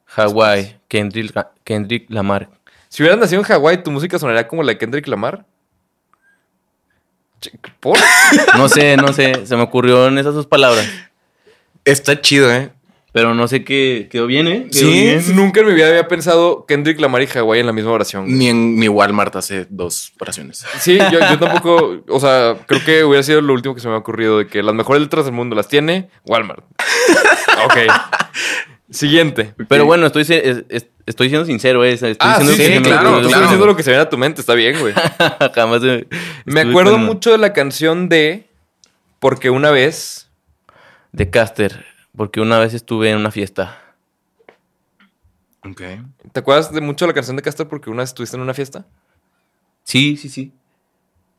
[0.06, 2.50] Hawái, Kendrick, Kendrick Lamar.
[2.90, 5.46] Si hubieras nacido en Hawái, tu música sonaría como la de Kendrick Lamar.
[8.56, 10.88] No sé, no sé, se me ocurrió en esas dos palabras.
[11.84, 12.70] Está chido, ¿eh?
[13.14, 14.68] Pero no sé qué quedó bien, ¿eh?
[14.72, 15.02] Quedó Sí.
[15.02, 15.36] bien.
[15.36, 18.24] Nunca en mi vida había pensado Kendrick Lamar y Hawái en la misma oración.
[18.24, 18.34] güey.
[18.36, 20.64] Ni en mi Walmart hace dos oraciones.
[20.80, 23.94] Sí, yo, yo tampoco, o sea, creo que hubiera sido lo último que se me
[23.94, 26.64] ha ocurrido de que las mejores letras del mundo las tiene Walmart.
[27.66, 27.76] ok.
[28.90, 29.54] Siguiente.
[29.68, 31.92] Pero bueno, estoy, se- es- es- estoy siendo sincero, ¿eh?
[31.92, 33.20] Estoy Ah, diciendo sí, que sí, me claro.
[33.20, 34.94] estás diciendo lo que se viene a tu mente, está bien, güey.
[35.54, 35.82] Jamás
[36.44, 38.48] Me acuerdo con- mucho de la canción de
[39.20, 40.28] Porque una vez.
[41.12, 41.84] De Caster,
[42.16, 43.78] porque una vez estuve en una fiesta.
[45.64, 45.80] Ok.
[46.32, 48.54] ¿Te acuerdas de mucho de la canción de Castor porque una vez estuviste en una
[48.54, 48.84] fiesta?
[49.84, 50.52] Sí, sí, sí.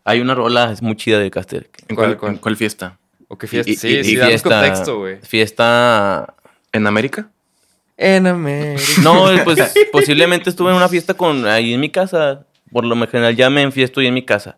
[0.05, 1.69] Hay una rola, es muy chida de Caster.
[1.87, 2.31] ¿En ¿Cuál, cuál, cuál?
[2.33, 2.99] en cuál fiesta?
[3.27, 3.69] ¿O qué fiesta?
[3.71, 5.19] Y- y- sí, y sí, danos contexto, güey.
[5.21, 6.35] Fiesta.
[6.71, 7.29] ¿En América?
[7.97, 8.83] En América.
[9.03, 12.45] No, pues posiblemente estuve en una fiesta con ahí en mi casa.
[12.71, 14.57] Por lo general ya me enfiesto ahí en mi casa.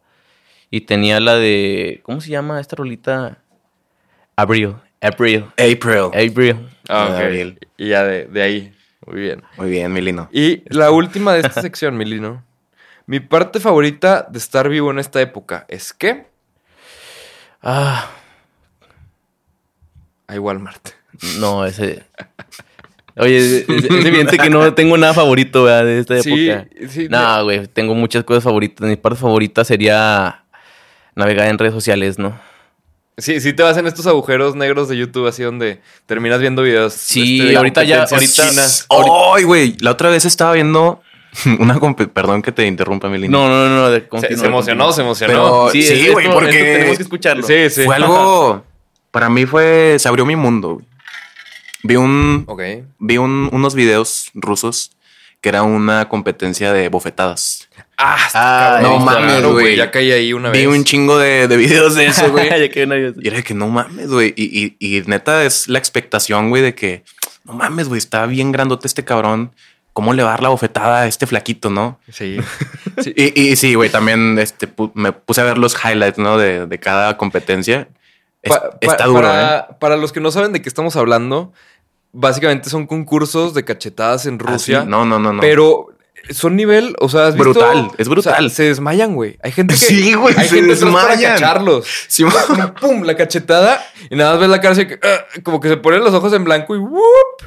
[0.71, 1.99] Y tenía la de.
[2.03, 3.37] ¿Cómo se llama esta rolita?
[4.35, 4.75] Abril.
[5.01, 5.45] Abril.
[5.57, 6.09] April.
[6.13, 6.69] Abril.
[6.89, 7.19] Ah, ok.
[7.19, 7.59] Gabriel.
[7.77, 8.75] Y ya de, de ahí.
[9.05, 9.43] Muy bien.
[9.57, 10.29] Muy bien, Milino.
[10.31, 12.43] Y la última de esta sección, Milino.
[13.05, 16.25] Mi parte favorita de estar vivo en esta época es que
[17.61, 18.09] Ah,
[20.27, 20.89] hay Walmart.
[21.39, 22.03] no, ese.
[23.17, 25.85] Oye, es, es evidente que no tengo nada favorito ¿verdad?
[25.85, 26.67] de esta Sí, época.
[26.89, 28.87] sí, No, güey, tengo muchas cosas favoritas.
[28.87, 30.43] Mi parte favorita sería
[31.15, 32.37] navegar en redes sociales, ¿no?
[33.17, 36.91] Sí, sí te vas en estos agujeros negros de YouTube así donde terminas viendo videos.
[36.93, 38.49] Sí, este, de ahorita ya- ahorita-.
[39.33, 39.77] ¡Ay, güey!
[39.79, 41.01] La otra vez estaba viendo
[41.59, 41.79] una...
[42.13, 43.37] Perdón que te interrumpa, Milino.
[43.37, 43.89] No, no, no, no.
[43.91, 45.31] de- Se, se emocionó, se emocionó.
[45.33, 47.47] Pero- Sí, Sí, es- güey, esto- porque- tenemos que escucharlo.
[47.47, 47.83] Sí, sí.
[47.85, 48.65] Fue algo...
[49.11, 49.95] Para mí fue...
[49.97, 50.85] Se abrió mi mundo, güey.
[51.87, 52.43] Vi un...
[52.47, 52.61] Ok.
[52.99, 54.91] Vi un- unos videos rusos
[55.41, 57.69] que era una competencia de bofetadas.
[57.97, 59.75] Ah, Ah, no mames, güey.
[59.75, 60.59] Ya caí ahí una vez.
[60.59, 62.47] Vi un chingo de, de videos de eso, güey.
[62.49, 64.33] Y era de que no mames, güey.
[64.35, 67.03] Y, y, y neta es la expectación, güey, de que
[67.43, 69.51] no mames, güey, está bien grandote este cabrón.
[69.93, 71.99] ¿Cómo le va a dar la bofetada a este flaquito, no?
[72.11, 72.37] Sí.
[73.03, 73.13] Sí.
[73.15, 76.37] Y, y sí, güey, también este, pu- me puse a ver los highlights, ¿no?
[76.37, 77.89] De, de cada competencia.
[78.41, 79.31] Es- Pa- pa- está duro, ¿eh?
[79.31, 81.51] para, para los que no saben de qué estamos hablando,
[82.15, 84.81] básicamente son concursos de cachetadas en Ah, Rusia.
[84.81, 84.87] sí.
[84.87, 85.41] No, no, no, no.
[85.41, 85.87] Pero
[86.31, 87.51] son nivel, o sea, ¿has visto?
[87.51, 88.33] Brutal, es brutal.
[88.45, 89.37] O sea, se desmayan, güey.
[89.43, 89.79] Hay gente que.
[89.79, 91.33] Sí, güey, Hay se gente atrás para desmayan.
[91.33, 91.87] cacharlos.
[92.07, 95.59] Sí, Como, pum, la cachetada y nada más ves la cara así que, ah, como
[95.59, 97.01] que se ponen los ojos en blanco y ¡wup!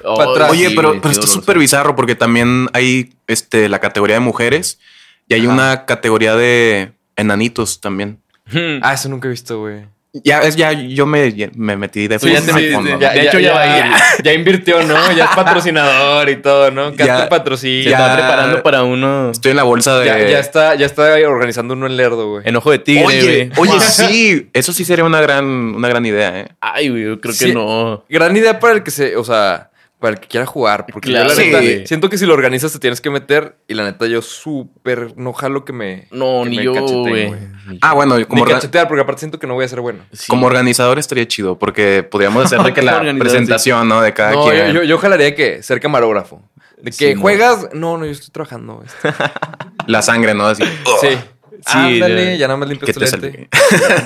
[0.04, 0.50] Oh, para atrás.
[0.52, 1.40] Oye, sí, pero, pero está doloroso.
[1.40, 4.78] súper bizarro porque también hay este, la categoría de mujeres
[5.26, 5.52] y hay Ajá.
[5.54, 8.20] una categoría de enanitos también.
[8.46, 8.78] Hmm.
[8.82, 9.86] Ah, eso nunca he visto, güey.
[10.24, 12.98] Ya, es, ya yo me, me metí de Sí, metiste, fondo.
[12.98, 13.84] ya- de hecho, ya va a ir.
[14.24, 15.12] ya invirtió, ¿no?
[15.12, 16.92] Ya es patrocinador y todo, ¿no?
[16.96, 17.90] Se patrocina.
[17.90, 19.30] Ya- está preparando para uno.
[19.30, 20.06] Estoy en la bolsa de.
[20.06, 22.42] Ya, ya está, ya está organizando uno en Lerdo, güey.
[22.48, 23.68] Enojo de tigre, Oye, güey.
[23.70, 26.48] oye, sí, eso sí sería una gran, una gran idea, ¿eh?
[26.60, 27.46] Ay, güey, yo creo Sí.
[27.46, 28.04] que no.
[28.08, 29.67] Gran idea para el que se, o sea,
[29.98, 30.86] para el que quiera jugar.
[30.92, 31.50] Porque Claro, yo la sí.
[31.50, 33.56] neta, siento que si lo organizas te tienes que meter.
[33.66, 36.06] Y la neta, yo súper no jalo que me.
[36.10, 37.30] No, que ni me yo, güey.
[37.66, 39.80] Ni Ah, bueno, Ni como, orga- cachetear, porque aparte siento que no voy a ser
[39.80, 40.04] bueno.
[40.12, 40.26] Sí.
[40.28, 44.00] como organizador estaría chido, porque podríamos hacer de que la presentación, ¿no?
[44.00, 44.68] De cada No, quien.
[44.68, 46.42] yo, yo, yo jalaría que ser camarógrafo.
[46.80, 47.20] De que no.
[47.22, 47.68] juegas.
[47.74, 48.84] No, no, yo estoy trabajando.
[49.86, 50.46] La sangre, ¿no?
[50.46, 50.62] Así.
[51.00, 51.08] Sí.
[51.66, 52.34] Sí, Ándale, ya.
[52.36, 53.48] ya nada más limpias ¿Qué tu te lente.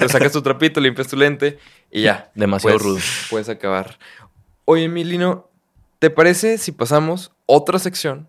[0.01, 1.59] Te sacas tu trapito, limpias tu lente
[1.91, 2.31] y ya.
[2.35, 3.05] Demasiado Puedes- rudo.
[3.29, 3.99] Puedes acabar.
[4.65, 5.51] Oye, Emilino,
[6.03, 8.27] ¿te parece si pasamos otra sección?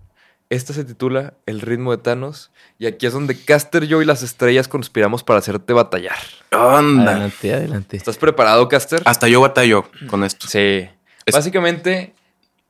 [0.51, 2.51] Esta se titula El ritmo de Thanos.
[2.77, 6.15] Y aquí es donde Caster, yo y las estrellas conspiramos para hacerte batallar.
[6.51, 7.13] Anda.
[7.13, 7.97] Adelante, adelante.
[7.97, 9.01] ¿Estás preparado, Caster?
[9.05, 10.45] Hasta yo batallo con esto.
[10.47, 10.87] Sí.
[11.25, 12.13] Es- Básicamente,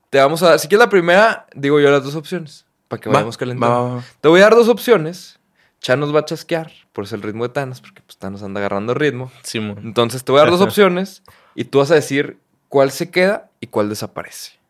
[0.10, 0.60] te vamos a dar.
[0.60, 2.66] Si quieres la primera, digo yo las dos opciones.
[2.88, 3.76] Para que Va, vayamos calentando.
[3.76, 4.04] va, va, va.
[4.22, 5.38] Te voy a dar dos opciones.
[5.82, 8.62] Chan nos va a chasquear, por eso el ritmo de Thanos, porque pues, Thanos anda
[8.62, 9.30] agarrando ritmo.
[9.42, 9.80] Simón.
[9.84, 11.24] Entonces te voy a dar dos opciones
[11.56, 12.40] y tú vas a decir
[12.70, 14.63] cuál se queda y cuál desaparece.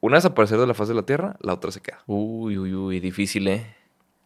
[0.00, 1.98] Una desaparecer de la faz de la Tierra, la otra se queda.
[2.06, 3.74] Uy, uy, uy, difícil, ¿eh?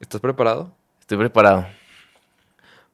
[0.00, 0.74] ¿Estás preparado?
[1.00, 1.66] Estoy preparado.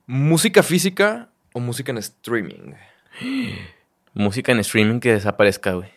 [0.06, 2.74] ¿Música física o música en streaming?
[4.14, 5.90] Música en streaming que desaparezca, güey.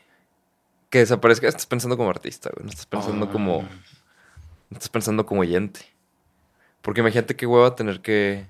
[0.89, 1.47] Que desaparezca.
[1.47, 2.65] Estás pensando como artista, güey.
[2.65, 3.31] No estás pensando Ah.
[3.31, 3.61] como.
[3.61, 5.81] No estás pensando como oyente.
[6.81, 8.45] Porque imagínate qué hueva tener que.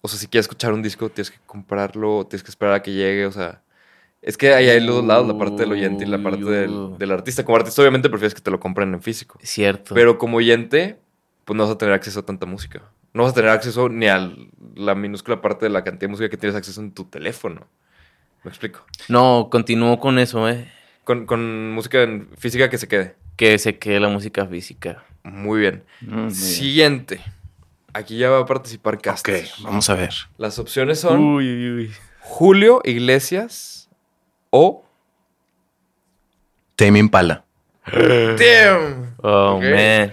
[0.00, 2.92] O sea, si quieres escuchar un disco, tienes que comprarlo, tienes que esperar a que
[2.92, 3.26] llegue.
[3.26, 3.60] O sea,
[4.24, 6.96] es que ahí hay los dos lados, la parte del oyente y la parte del,
[6.98, 7.44] del artista.
[7.44, 9.38] Como artista, obviamente prefieres que te lo compren en físico.
[9.42, 9.94] Cierto.
[9.94, 10.98] Pero como oyente,
[11.44, 12.82] pues no vas a tener acceso a tanta música.
[13.12, 14.32] No vas a tener acceso ni a
[14.74, 17.68] la minúscula parte de la cantidad de música que tienes acceso en tu teléfono.
[18.42, 18.84] ¿Me explico?
[19.08, 20.70] No, continúo con eso, ¿eh?
[21.04, 23.14] Con, con música en física que se quede.
[23.36, 25.04] Que se quede la música física.
[25.22, 25.84] Muy bien.
[26.00, 26.30] Mm, muy bien.
[26.34, 27.20] Siguiente.
[27.92, 29.46] Aquí ya va a participar Ok, Caster.
[29.62, 30.12] vamos a ver.
[30.38, 31.92] Las opciones son Uy, uy, uy.
[32.20, 33.83] Julio Iglesias
[34.56, 34.84] o
[36.76, 37.44] Tame Impala.
[37.86, 39.14] Damn.
[39.22, 40.12] Oh, man.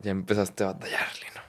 [0.00, 1.40] Ya empezaste a batallar, Lino.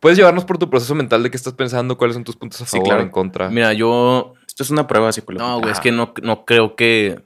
[0.00, 2.64] Puedes llevarnos por tu proceso mental de qué estás pensando, cuáles son tus puntos a
[2.64, 3.02] Sí, favor claro.
[3.02, 3.50] en contra.
[3.50, 4.34] Mira, yo.
[4.46, 5.46] Esto es una prueba psicológica.
[5.46, 5.82] No, güey, es Ah.
[5.82, 7.22] que no, no creo que.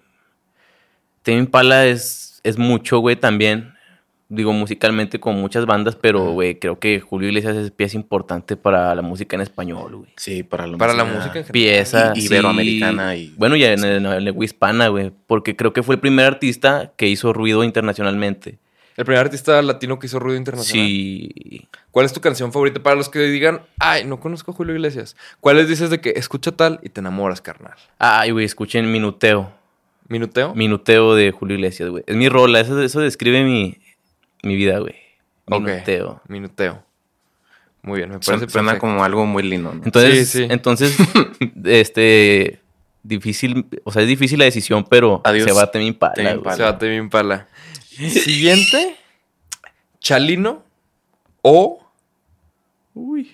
[1.22, 3.73] Tame Impala es, es mucho, güey, también.
[4.30, 8.94] Digo, musicalmente con muchas bandas, pero, güey, creo que Julio Iglesias es pieza importante para
[8.94, 10.10] la música en español, güey.
[10.16, 11.18] Sí, para la Para la música.
[11.24, 11.52] música en general.
[11.52, 12.12] Pieza.
[12.16, 15.12] Y- iberoamericana y- Bueno, y en, en- en lengua hispana, güey.
[15.26, 18.58] Porque creo que fue el primer artista que hizo ruido internacionalmente.
[18.96, 20.86] El primer artista latino que hizo ruido internacional.
[20.86, 21.68] Sí.
[21.90, 25.16] ¿Cuál es tu canción favorita para los que digan, ay, no conozco a Julio Iglesias?
[25.40, 27.74] ¿Cuáles dices de que escucha tal y te enamoras, carnal?
[27.98, 29.52] Ay, güey, escuchen Minuteo.
[30.08, 30.54] ¿Minuteo?
[30.54, 32.04] Minuteo de Julio Iglesias, güey.
[32.06, 33.78] Es mi rola, eso, eso describe mi,
[34.44, 34.94] mi vida, güey.
[35.46, 36.22] Minuteo.
[36.28, 36.84] Minuteo.
[37.82, 38.80] Muy bien, me parece Suena, perfecto.
[38.80, 39.74] como algo muy lindo.
[39.74, 39.84] ¿no?
[39.84, 40.46] Entonces, Sí, sí.
[40.50, 40.96] entonces,
[41.64, 42.60] este,
[43.02, 46.32] difícil, o sea, es difícil la decisión, pero Adiós, se va a Tame Impala.
[46.32, 46.56] Impala.
[46.56, 47.46] Se va Tame Impala.
[47.90, 48.96] Siguiente.
[50.00, 50.64] Chalino
[51.42, 51.80] o...
[52.94, 53.30] Uy.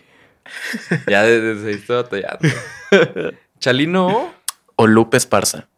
[1.08, 2.48] Ya desde ahí estoy batallando.
[3.60, 4.30] Chalino o...
[4.76, 5.68] O Lupe Esparza.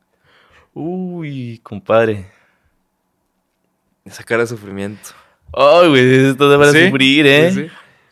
[0.74, 2.30] Uy, compadre.
[4.04, 5.10] Esa cara de sufrimiento.
[5.52, 6.86] Ay, güey, esto te va a ¿Sí?
[6.86, 7.50] sufrir, ¿eh?
[7.52, 7.66] Sí, sí.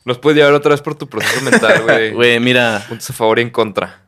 [0.04, 2.12] Nos puedes llevar otra vez por tu proceso mental, güey.
[2.12, 2.84] Güey, mira.
[2.88, 4.02] Puntos a favor y en contra.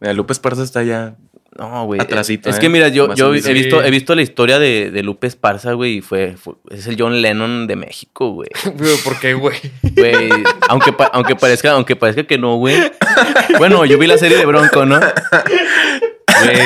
[0.00, 1.14] Mira, Lupe Esparza está ya.
[1.56, 2.00] No, güey.
[2.00, 2.60] Atrasito, Es ¿eh?
[2.60, 5.72] que mira, yo, Más yo he visto, he visto la historia de, de Lupe Esparza,
[5.74, 8.48] güey, y fue, fue- es el John Lennon de México, güey.
[9.04, 9.56] ¿Por qué, güey?
[9.82, 10.30] Güey,
[10.68, 12.74] aunque, pa- aunque parezca, aunque parezca que no, güey.
[13.58, 14.98] Bueno, yo vi la serie de Bronco, ¿no?
[16.44, 16.58] Güey,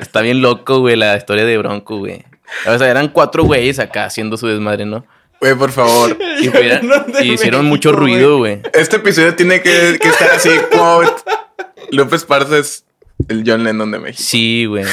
[0.00, 2.24] está bien loco, güey, la historia de Bronco, güey.
[2.66, 5.04] O sea, eran cuatro güeyes acá haciendo su desmadre, ¿no?
[5.40, 6.16] Güey, por favor.
[6.40, 6.80] Y, fuera-
[7.22, 8.60] hicieron México, mucho ruido, güey.
[8.74, 11.12] Este episodio tiene que, que estar así, quote.
[11.90, 12.84] Lupe Esparza es
[13.28, 14.22] el John Lennon de México.
[14.22, 14.84] Sí, güey.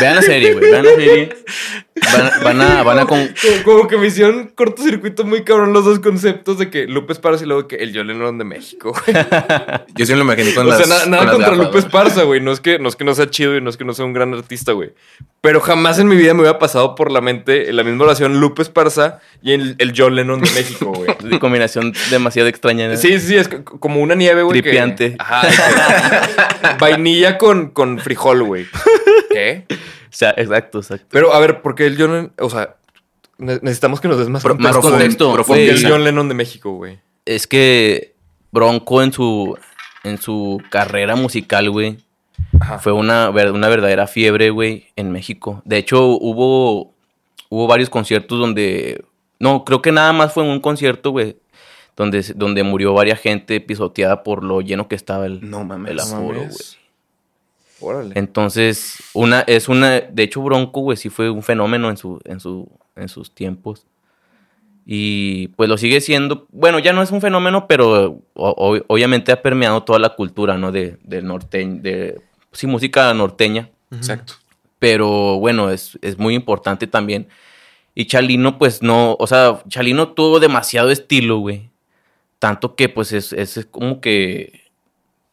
[0.00, 0.70] Vean la serie, güey.
[0.70, 1.36] Vean la serie.
[2.12, 3.28] Van, a- van a, van a con...
[3.42, 7.44] Como, como que me hicieron cortocircuito muy cabrón los dos conceptos de que Lupe Esparza
[7.44, 9.16] y luego que el John Lennon de México, güey.
[9.94, 11.78] Yo sí me lo imaginé con O las sea, na- nada con contra gafas, Lupe.
[11.78, 12.40] Esparza, güey.
[12.40, 14.04] No, es que, no es que no sea chido y no es que no sea
[14.06, 14.92] un gran artista, güey.
[15.42, 18.40] Pero jamás en mi vida me hubiera pasado por la mente en la misma oración
[18.40, 21.10] Lupe Esparza y el, el John Lennon de México, güey.
[21.30, 22.88] De combinación demasiado extraña.
[22.88, 22.96] ¿no?
[22.96, 24.56] Sí, sí, es como una nieve, güey.
[24.60, 25.16] que- Tripiante.
[25.18, 25.46] Ajá.
[25.46, 25.52] de
[26.68, 28.66] que- vainilla con, con frijol, güey.
[29.32, 29.66] ¿Qué?
[29.70, 29.74] O
[30.10, 31.06] sea, exacto, exacto.
[31.10, 32.32] Pero, a ver, ¿por qué el John Lennon?
[32.38, 32.76] O sea,
[33.38, 34.90] ne- necesitamos que nos des más Pro- Más contexto.
[34.90, 35.26] contexto.
[35.26, 35.60] ¿Por profundo.
[35.62, 35.84] qué güey.
[35.84, 36.98] el John Lennon de México, güey?
[37.24, 38.14] Es que
[38.50, 39.56] Bronco en su,
[40.04, 41.98] en su carrera musical, güey,
[42.60, 42.78] Ajá.
[42.78, 45.62] fue una, una verdadera fiebre, güey, en México.
[45.64, 46.92] De hecho, hubo,
[47.48, 49.04] hubo varios conciertos donde...
[49.38, 51.36] No, creo que nada más fue un concierto, güey,
[51.96, 55.90] donde, se- donde murió varias gente pisoteada por lo lleno que estaba el, No mames.
[55.92, 56.48] el aforo, güey.
[57.82, 58.12] Órale.
[58.16, 62.40] Entonces, una, es una, de hecho, Bronco, güey, sí fue un fenómeno en su, en
[62.40, 63.86] su, en sus tiempos.
[64.84, 69.30] Y pues lo sigue siendo, bueno, ya no es un fenómeno, pero o- o- obviamente
[69.30, 70.72] ha permeado toda la cultura, ¿no?
[70.72, 72.20] De, del norteño, de,
[72.52, 73.70] sí, música norteña.
[73.92, 74.34] Exacto.
[74.80, 77.28] Pero bueno, es, es muy importante también.
[77.94, 81.70] Y Chalino, pues no, o sea, Chalino tuvo demasiado estilo, güey.
[82.40, 84.61] Tanto que pues es, es como que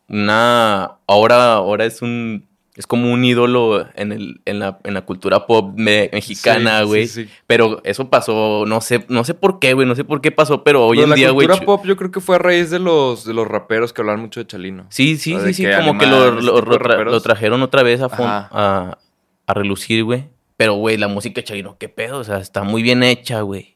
[0.09, 2.45] una, ahora, ahora es un,
[2.75, 7.07] es como un ídolo en, el, en, la, en la cultura pop me- mexicana, güey.
[7.07, 7.31] sí, sí.
[7.47, 10.63] Pero eso pasó, no sé, no sé por qué, güey, no sé por qué pasó,
[10.63, 11.47] pero hoy en la día, güey.
[11.47, 14.01] cultura Ch- pop yo creo que fue a raíz de los, de los raperos que
[14.01, 14.85] hablaban mucho de Chalino.
[14.89, 18.97] Sí, sí, O sí, sí, como que lo, lo- tra- trajeron otra vez a, a,
[19.45, 20.25] a relucir, güey.
[20.57, 23.75] Pero, güey, la música de Chalino, qué pedo, o sea, está muy bien hecha, güey.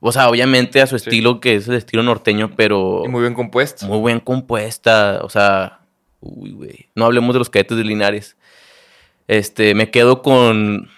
[0.00, 3.34] O sea, obviamente a su estilo, que es el estilo norteño, pero Y muy bien
[3.34, 3.86] compuesto.
[3.86, 5.80] muy bien compuesta, o sea,
[6.20, 6.88] uy, güey.
[6.94, 8.36] No hablemos de los cadetes de Linares.
[9.28, 10.88] Este, me quedo con,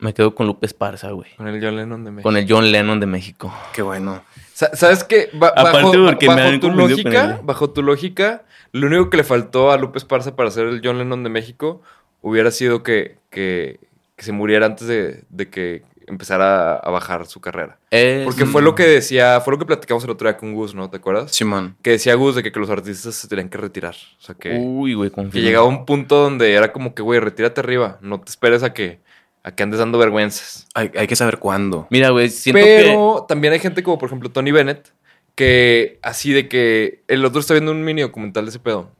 [0.00, 1.30] me quedo con Lupe Esparza, güey.
[1.36, 2.22] Con el John Lennon de México.
[2.28, 3.54] Con el John Lennon de México.
[3.72, 4.22] Qué bueno.
[4.52, 5.30] Sa- ¿Sabes qué?
[5.32, 7.36] Ba- Aparte bajo, bajo tu lógica, él.
[7.44, 10.98] bajo tu lógica, lo único que le faltó a Lupe Esparza para ser el John
[10.98, 11.80] Lennon de México
[12.20, 13.78] hubiera sido que, que,
[14.16, 17.78] que se muriera antes de, de que empezara a bajar su carrera.
[17.90, 20.74] Es- Porque fue lo que decía, fue lo que platicamos el otro día con Gus,
[20.74, 20.88] ¿no?
[20.90, 21.32] ¿Te acuerdas?
[21.32, 21.76] Simón.
[21.82, 23.94] Que decía Gus de que, que los artistas se tenían que retirar.
[24.18, 27.60] O sea, que, Uy, güey, que llegaba un punto donde era como que, güey, retírate
[27.60, 27.98] arriba.
[28.00, 29.00] No te esperes a que,
[29.42, 30.66] a que andes dando vergüenzas.
[30.74, 31.86] Hay, hay que saber cuándo.
[31.90, 32.80] Mira, güey, siento que...
[32.84, 34.92] Pero también hay gente como, por ejemplo, Tony Bennett,
[35.34, 38.90] que así de que el otro está viendo un mini documental de ese pedo,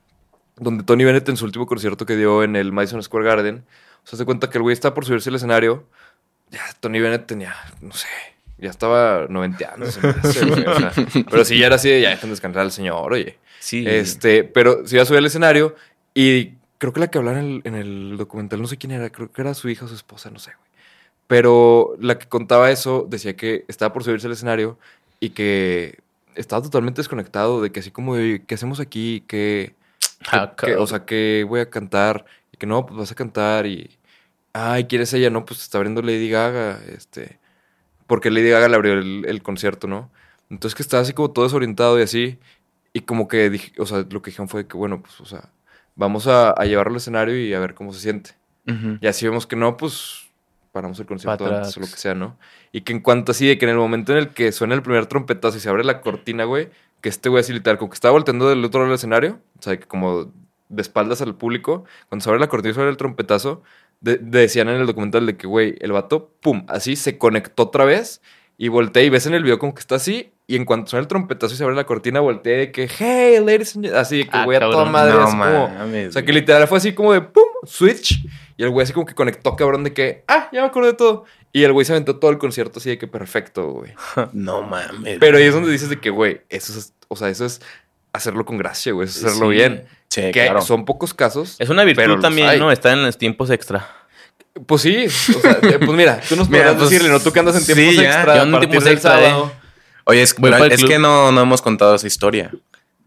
[0.57, 3.65] donde Tony Bennett en su último concierto que dio en el Madison Square Garden,
[4.05, 5.85] se hace cuenta que el güey está por subirse al escenario.
[6.51, 8.09] Ya, Tony Bennett tenía, no sé,
[8.59, 9.95] ya estaba 90 años.
[9.95, 10.93] se me hace, güey, o sea,
[11.31, 13.39] pero sí, ya era así de, ya dejen descansar al señor, oye.
[13.61, 13.85] Sí.
[13.87, 15.75] Este, pero se iba a subir al escenario
[16.15, 19.11] y creo que la que hablaba en el, en el documental, no sé quién era,
[19.11, 20.69] creo que era su hija o su esposa, no sé, güey.
[21.27, 24.79] Pero la que contaba eso decía que estaba por subirse al escenario
[25.21, 25.99] y que
[26.35, 29.25] estaba totalmente desconectado de que así como ¿qué hacemos aquí?
[29.27, 29.75] ¿Qué,
[30.33, 32.25] Ah, qué- o sea, que voy a cantar?
[32.53, 33.91] Y que no, pues vas a cantar y...
[34.59, 35.31] Ay, ¿quieres ella?
[35.31, 37.39] No, pues está abriendo Lady Gaga, este...
[38.07, 40.11] Porque Lady Gaga le abrió el, el concierto, ¿no?
[40.51, 42.39] Entonces que estaba así como todo desorientado y así.
[42.93, 45.51] Y como que dije, o sea, lo que dijeron fue que, bueno, pues, o sea,
[45.95, 48.31] vamos a, a llevarlo al escenario y a ver cómo se siente.
[48.67, 48.99] Ujú.
[49.01, 50.29] Y así vemos que no, pues
[50.73, 52.39] paramos el concierto antes o lo que sea, ¿no?
[52.73, 54.83] Y que en cuanto así, de que en el momento en el que suena el
[54.83, 57.95] primer trompetazo y se abre la cortina, güey, que este güey así literal, como que
[57.95, 60.33] estaba volteando del otro lado del escenario, o sea, que como
[60.69, 63.63] de espaldas al público, cuando se abre la cortina y suena el trompetazo,
[64.01, 67.85] de- decían en el documental de que, güey, el vato, pum, así se conectó otra
[67.85, 68.21] vez
[68.57, 71.03] y voltea y ves en el video como que está así y en cuanto suena
[71.03, 74.19] el trompetazo y se abre la cortina, voltea de que, hey, ladies and gen-", así
[74.19, 75.65] de que, Ah, güey, a toda madre, No así como...
[76.09, 78.25] O sea, que literal fue así como de pum, switch.
[78.57, 80.95] Y el güey así como que conectó, cabrón, de que, ah, ya me acordé de
[80.95, 81.25] todo.
[81.53, 83.93] Y el güey se aventó todo el concierto así de que perfecto, güey.
[84.33, 85.19] No mames.
[85.21, 87.61] Pero ahí es donde dices de que, güey, eso es, o sea, eso es
[88.19, 89.57] hacerlo con gracia, güey, es hacerlo Sí.
[89.57, 89.85] bien.
[90.09, 90.61] Sí, Que claro.
[90.63, 91.57] son pocos casos.
[91.59, 92.59] Es una virtud también, hay.
[92.59, 92.71] ¿no?
[92.73, 93.89] Está en los tiempos extra.
[94.67, 97.21] Pues sí, o sea, pues mira, tú nos podrás pues, decirle, ¿no?
[97.21, 98.03] Tú que andas en sí, tiempos ya.
[98.15, 98.37] extra.
[98.37, 99.35] Yo ando en tiempos extra, ¿eh?
[100.05, 102.51] Oye, es, el es que no, no hemos contado esa historia.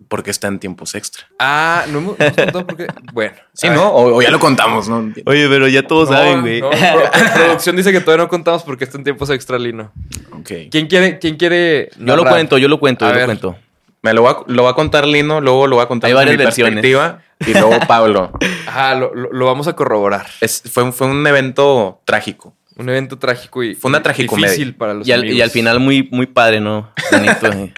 [0.07, 1.25] Porque está en tiempos extra.
[1.39, 3.33] Ah, no hemos, contado porque, bueno.
[3.53, 3.87] Sí, ¿no?
[3.89, 5.11] O, o ya lo contamos, ¿no?
[5.25, 6.59] Oye, pero ya todos No, saben, güey.
[6.59, 6.79] no, pro-
[7.33, 9.91] producción dice que todavía no contamos porque está en tiempos extra, Lino.
[10.33, 10.51] Ok.
[10.69, 13.21] ¿Quién quiere, quién quiere Yo lo cuento, yo lo cuento, A yo ver.
[13.21, 13.55] lo cuento.
[14.03, 16.13] Me lo va, a- lo va a contar Lino, luego lo va a contar Hay
[16.15, 16.73] varias mi versiones.
[16.81, 18.31] perspectiva y luego Pablo.
[18.67, 20.25] Ajá, lo, lo- vamos a corroborar.
[20.41, 22.53] Es- fue, un- fue un evento trágico.
[22.77, 24.49] Un evento trágico y Fue una tragicomedia.
[24.49, 25.37] difícil para los Y al, amigos.
[25.37, 26.89] y al final muy, muy padre, ¿no?
[27.11, 27.73] Bonito, eh.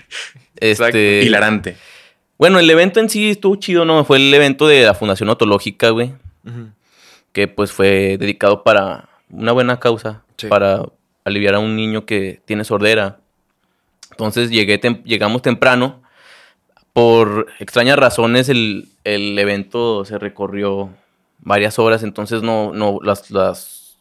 [0.55, 1.75] Este, Hilarante.
[2.37, 4.05] Bueno, el evento en sí estuvo chido, ¿no?
[4.05, 6.13] Fue el evento de la Fundación Otológica, güey.
[7.33, 10.21] Que pues fue dedicado para una buena causa.
[10.37, 10.47] Sí.
[10.47, 10.83] Para
[11.25, 13.17] aliviar a un niño que tiene sordera.
[14.11, 16.01] Entonces llegué tem- llegamos temprano.
[16.93, 20.89] Por extrañas razones el, el evento se recorrió
[21.39, 22.03] varias horas.
[22.03, 23.97] Entonces no, no, las, las,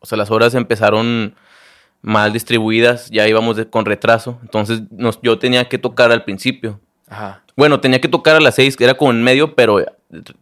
[0.00, 1.34] o sea, las horas empezaron
[2.02, 3.10] mal distribuidas.
[3.10, 4.38] Ya íbamos de- con retraso.
[4.42, 6.78] Entonces nos, yo tenía que tocar al principio.
[7.08, 7.42] Ajá.
[7.56, 9.80] Bueno, tenía que tocar a las seis, que era como en medio, pero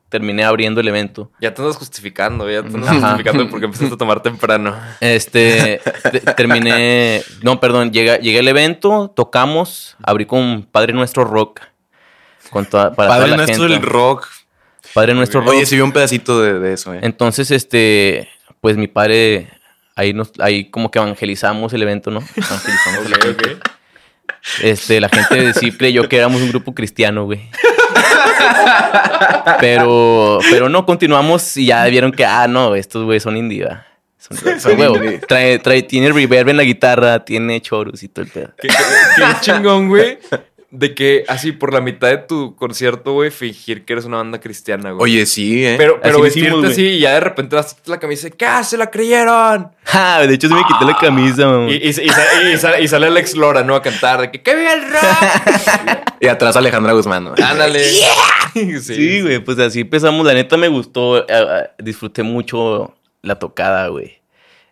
[0.09, 1.31] terminé abriendo el evento.
[1.41, 3.01] Ya te andas justificando, ya te andas Ajá.
[3.01, 4.75] justificando porque empezaste a tomar temprano.
[5.01, 11.61] Este, te- terminé, no, perdón, llegué, llegué al evento, tocamos, abrí con Padre Nuestro Rock.
[12.51, 13.75] Con toda, para Padre toda la nuestro gente.
[13.75, 14.27] del rock.
[14.95, 15.51] Padre Nuestro Rock.
[15.51, 17.01] Oye, sí vi un pedacito de, de eso, eh.
[17.03, 18.27] Entonces, este,
[18.63, 19.51] pues mi padre,
[19.95, 22.21] ahí nos, ahí como que evangelizamos el evento, ¿no?
[22.35, 23.57] Evangelizamos a la gente.
[24.63, 27.51] Este, la gente sí creyó que éramos un grupo cristiano, güey.
[29.61, 33.87] Pero, pero no, continuamos y ya vieron que, ah, no, estos güeyes son indie, ¿va?
[34.19, 34.97] Son, son huevo.
[35.27, 38.51] Trae, trae, tiene reverb en la guitarra, tiene choros y todo el pedo.
[38.61, 38.75] Qué, qué-
[39.17, 40.19] qué chingón, güey.
[40.71, 44.39] De que así por la mitad de tu concierto, güey, fingir que eres una banda
[44.39, 45.03] cristiana, güey.
[45.15, 45.77] Oye, sí, eh.
[45.79, 48.33] pero, pero Así vestirte hicimos, así y ya de repente vas a la camisa y
[48.33, 48.47] ¿qué?
[48.65, 49.73] ¡Se la creyeron!
[49.91, 51.71] Ah, de hecho, se me quité la camisa, mamá.
[51.71, 53.77] Y, y- y sa- y sa- y sale Alex Lora, ¿no?
[53.77, 56.13] A cantar de que ¡qué bien el rock!
[56.21, 57.35] Y atrás Alejandra Guzmán, ¿no?
[57.43, 57.83] Ándale.
[58.55, 60.27] Sí, Sí, güey, pues así empezamos.
[60.27, 64.19] La neta me gustó, eh, eh, disfruté mucho la tocada, güey.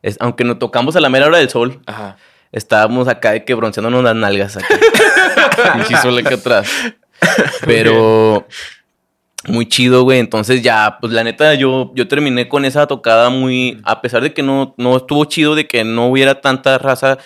[0.03, 2.17] Es- aunque nos tocamos a la mera hora del sol, Ajá.
[2.53, 4.59] Estábamos acá de que bronceándonos las nalgas.
[5.75, 6.69] Pinche sol acá atrás.
[7.65, 8.47] Pero
[9.49, 10.19] muy chido, güey.
[10.19, 13.81] Entonces ya, pues la neta, yo, yo terminé con esa tocada muy.
[13.85, 17.19] A pesar de que no, no estuvo chido, de que no hubiera tanta raza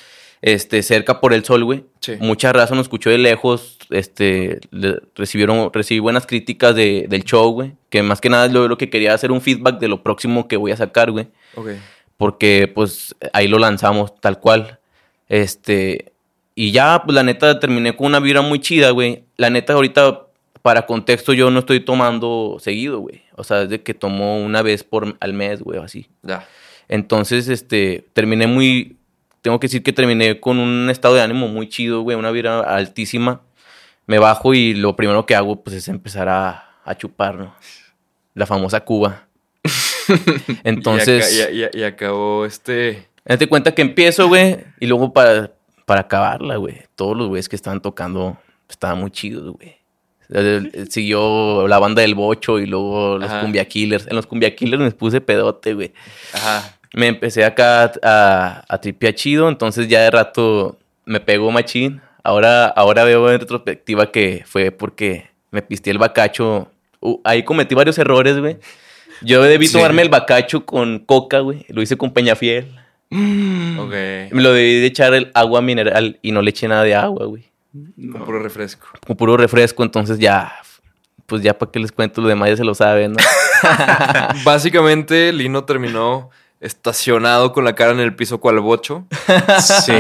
[0.43, 1.85] este, cerca por el sol, güey.
[2.01, 2.15] Sí.
[2.21, 3.79] Mucha raza nos escuchó de lejos.
[3.91, 7.73] Este, le- recibieron, recibí buenas críticas de- del show, güey.
[7.91, 10.57] Que más que nada lo, lo que quería hacer un feedback de lo próximo que
[10.57, 11.29] voy a sacar, güey
[12.17, 14.79] porque pues ahí lo lanzamos tal cual.
[15.31, 16.13] Este,
[16.55, 19.25] y ya, pues la neta terminé con una vibra muy chida, güey.
[19.37, 20.27] La neta ahorita,
[20.61, 23.23] para contexto, yo no estoy tomando seguido, güey.
[23.37, 26.09] O sea, es de que tomo una vez por al mes, güey, o así.
[26.23, 26.47] Ya.
[26.89, 28.97] Entonces, este, terminé muy,
[29.41, 32.61] tengo que decir que terminé con un estado de ánimo muy chido, güey, una vibra
[32.61, 33.41] altísima.
[34.07, 37.55] Me bajo y lo primero que hago, pues, es empezar a, a chupar, ¿no?
[38.35, 39.29] La famosa Cuba.
[40.65, 41.33] Entonces...
[41.33, 43.07] Y, aca- y- y- y acabó este.
[43.25, 45.53] Date cuenta que empiezo, güey, y luego para,
[45.87, 46.77] para acabarla, güey.
[46.97, 49.77] Todos los güeyes que estaban tocando estaban muy chidos, güey.
[50.89, 53.41] Siguió la banda del Bocho y luego los Ajá.
[53.41, 54.07] Cumbia Killers.
[54.07, 55.93] En los Cumbia Killers me puse pedote, güey.
[56.33, 56.77] Ajá.
[56.95, 62.01] Me empecé acá a, a tripear chido, entonces ya de rato me pegó machín.
[62.23, 66.71] Ahora, ahora veo en retrospectiva que fue porque me pisté el bacacho.
[67.01, 68.59] Uh, ahí cometí varios errores, güey.
[69.23, 69.75] Yo debí Sí.
[69.75, 71.65] tomarme el bacacho con coca, güey.
[71.69, 72.75] Lo hice con Peñafiel.
[73.11, 73.91] Ok.
[74.33, 77.27] Me lo debí de echar el agua mineral y no le eché nada de agua,
[77.27, 77.45] güey.
[78.13, 78.87] Con puro refresco.
[79.07, 80.53] Con puro refresco, entonces ya,
[81.27, 83.19] pues ya para qué les cuento, lo demás ya se lo saben, ¿no?
[84.45, 86.31] Básicamente, Lino terminó
[86.61, 89.07] estacionado con la cara en el piso cual bocho.
[89.61, 89.93] Sí.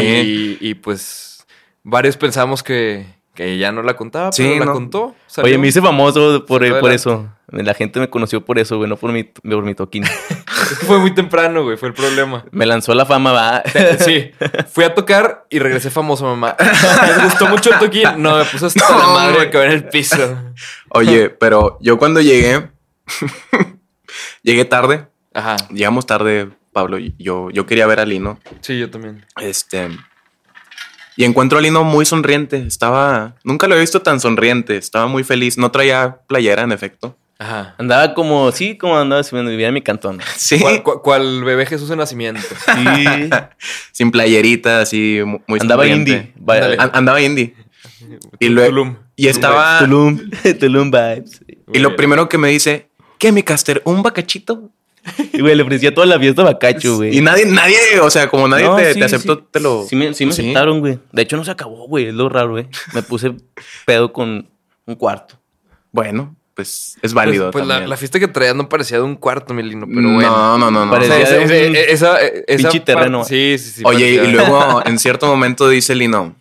[0.61, 1.47] Y, y, pues
[1.83, 4.73] varios pensamos que, que ya no la contaba, Sí, pero la no.
[4.73, 5.15] contó.
[5.27, 5.49] salió.
[5.49, 7.29] Oye, me hice famoso por, por eso.
[7.49, 10.05] La gente me conoció por eso, güey, no por mi, por mi toquín.
[10.63, 12.45] Es que fue muy temprano, güey, fue el problema.
[12.51, 13.63] Me lanzó la fama, va.
[14.01, 14.31] Sí,
[14.73, 16.57] fui a tocar y regresé famoso, mamá.
[17.07, 18.09] ¿Les gustó mucho el toquín?
[18.19, 19.51] No, me puse hasta No, la madre güey.
[19.51, 20.39] caber en el piso.
[20.91, 22.71] Oye, pero yo cuando llegué,
[24.43, 25.07] llegué tarde.
[25.33, 26.99] Ajá, Llegamos tarde, Pablo.
[27.19, 28.39] Yo, yo quería ver a Lino.
[28.61, 29.25] sí, yo también.
[29.41, 29.89] Este.
[31.17, 32.57] Y encuentro a Lino muy sonriente.
[32.67, 33.37] Estaba.
[33.45, 34.77] Nunca lo he visto tan sonriente.
[34.77, 35.59] Estaba muy feliz.
[35.59, 37.17] No traía playera, en efecto.
[37.41, 37.75] Ajá.
[37.79, 40.21] Andaba como, sí, como andaba si viviera en mi cantón.
[40.37, 40.59] Sí.
[40.61, 42.41] ¿Cuál, cuál- cuál bebé Jesús de nacimiento?
[42.43, 43.31] Sí.
[43.93, 46.33] Sin playerita, así mu- muy andaba indie.
[46.37, 47.55] Vaya- andaba indie.
[48.39, 48.69] Y luego.
[48.71, 48.97] Tulum.
[49.17, 49.79] Y estaba.
[49.79, 50.21] Tulum,
[50.61, 51.41] Tulum vibes.
[51.73, 52.89] Y lo primero que me dice,
[53.19, 53.81] ¿qué, mi caster?
[53.85, 54.71] ¿Un bacachito?
[55.33, 57.17] Y, güey, le ofrecía toda la fiesta bacacho, güey.
[57.17, 59.43] Y nadie, nadie, o sea, como nadie No, te, sí, te aceptó, sí.
[59.51, 59.87] te lo.
[59.89, 60.99] Sí me, sí me aceptaron, güey.
[61.11, 62.09] De hecho, no se acabó, güey.
[62.09, 62.67] Es lo raro, güey.
[62.93, 63.33] Me puse
[63.87, 64.47] pedo con
[64.85, 65.41] un cuarto.
[65.91, 67.51] Bueno, pues es Pues, válido.
[67.51, 67.91] pues la, también.
[67.91, 70.59] la fiesta que traía no parecía de un cuarto, mi Lino, pero no, bueno.
[70.59, 70.93] no, no, no.
[70.93, 73.25] O sea, Parecía de un esa- esa- terreno.
[73.25, 73.83] Sí, sí, sí.
[73.85, 76.35] Oye, y luego en cierto momento dice Lino,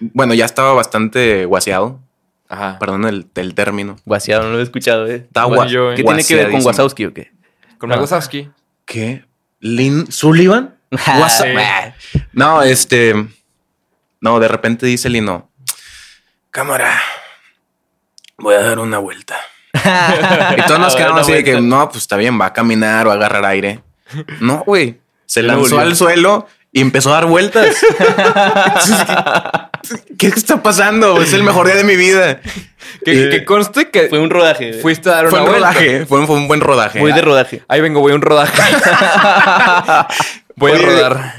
[0.00, 2.00] bueno, ya estaba bastante guaseado,
[2.48, 2.78] Ajá.
[2.78, 3.96] perdón el, el término.
[4.04, 5.26] Guaseado, no lo he escuchado, eh.
[5.32, 5.96] Bueno, gua- yo, eh.
[5.96, 6.64] ¿Qué tiene que ver con.
[6.64, 7.30] Wazowski o qué?
[7.78, 7.98] Con Ah.
[8.00, 8.48] Wazowski.
[8.86, 9.24] ¿Qué?
[9.60, 10.74] ¿Lin Sullivan?
[12.32, 13.14] No, este.
[14.20, 15.50] No, de repente dice Lino,
[16.50, 17.00] cámara,
[18.38, 19.36] voy a dar una vuelta.
[20.56, 23.10] Y todos nos quedamos así de que, no, pues está bien, va a caminar o
[23.10, 23.80] a agarrar aire.
[24.40, 25.00] No, güey.
[25.26, 27.74] Se lanzó al suelo y empezó a dar vueltas.
[30.18, 31.20] ¿Qué está pasando?
[31.20, 32.40] Es el mejor día de mi vida.
[33.04, 34.74] Que, que conste que Fue un rodaje.
[34.74, 35.72] fuiste a dar Fue una un vuelta.
[35.72, 36.06] rodaje.
[36.06, 36.98] Fue un, fue un buen rodaje.
[37.00, 37.62] Muy de rodaje.
[37.68, 38.52] Ahí vengo, voy a un rodaje.
[40.56, 41.34] voy a rodar.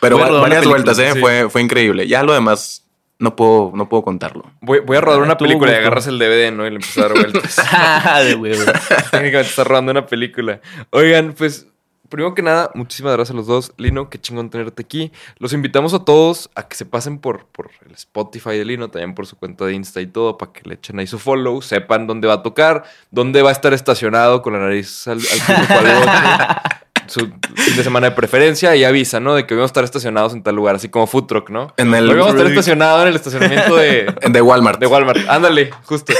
[0.00, 1.10] Pero Voy a rodar varias película, vueltas, ¿eh?
[1.14, 1.20] sí.
[1.20, 2.06] Fue, fue increíble.
[2.06, 2.84] Ya lo demás,
[3.18, 4.44] no puedo, no puedo contarlo.
[4.60, 6.66] Voy, voy a rodar Ah, una tú, película y agarras el DVD, ¿no?
[6.66, 7.56] Y le empiezas a dar vueltas.
[7.72, 8.62] Ah, de huevo.
[9.10, 10.60] Técnicamente estás rodando una película.
[10.90, 11.66] Oigan, pues,
[12.08, 13.72] primero que nada, muchísimas gracias a los dos.
[13.76, 15.10] Lino, qué chingón tenerte aquí.
[15.38, 19.14] Los invitamos a todos a que se pasen por, por el Spotify de Lino, también
[19.14, 22.06] por su cuenta de Insta y todo, para que le echen ahí su follow, sepan
[22.06, 26.60] dónde va a tocar, dónde va a estar estacionado con la nariz al, al
[27.08, 27.20] su
[27.54, 29.34] fin de semana de preferencia y avisa, ¿no?
[29.34, 31.72] De que vamos a estar estacionados en tal lugar, así como Food Truck, ¿no?
[31.76, 34.78] En el- Hoy vamos a estar estacionados en el estacionamiento de, De Walmart.
[34.80, 35.18] de Walmart.
[35.28, 36.12] Ándale, justo.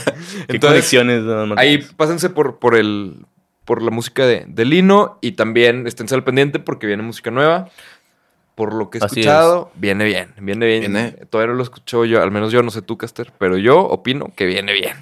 [0.48, 1.24] Qué conexiones.
[1.24, 1.58] don.
[1.58, 3.16] Ahí pásense por, por el
[3.64, 7.68] por la música de, de Lino y también esténse al pendiente porque viene música nueva.
[8.54, 10.80] Por lo que he Así escuchado, viene bien, viene bien.
[10.80, 11.10] Viene.
[11.28, 14.32] Todavía no lo escucho yo, al menos yo no sé tú, Caster, pero yo opino
[14.34, 14.96] que viene bien.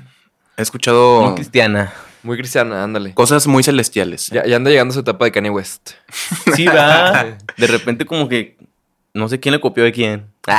[0.56, 1.92] He escuchado Muy cristiana.
[2.24, 3.14] Muy cristiana, ándale.
[3.14, 4.26] cosas muy celestiales.
[4.28, 5.92] Ya, ya anda llegando esa etapa de Kanye West.
[6.56, 7.36] Sí, va.
[7.56, 8.56] De repente como que
[9.12, 10.26] no sé quién le copió de quién.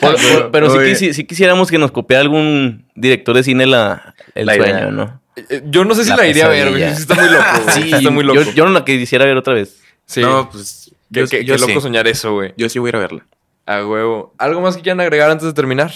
[0.00, 0.84] Por- por- pero sí, Uy.
[0.92, 4.66] quisi- sí quisiéramos que nos copiara algún director de cine la, el La idea.
[4.78, 5.20] sueño, ¿no?
[5.36, 6.82] Eh, eh, Yo no sé si la, La iría a ver, güey.
[6.82, 7.74] está muy loco, güey.
[7.82, 8.40] Sí, está muy loco.
[8.42, 9.80] Yo, yo no la quisiera ver otra vez.
[10.06, 10.20] sí.
[10.20, 10.90] No, pues.
[11.12, 11.80] qué, Yo, qué- yo qué loco sí.
[11.80, 12.52] soñar eso, güey.
[12.56, 13.26] Yo sí voy a ir a verla.
[13.66, 14.34] A huevo.
[14.38, 15.92] ¿Algo más que quieran agregar antes de terminar?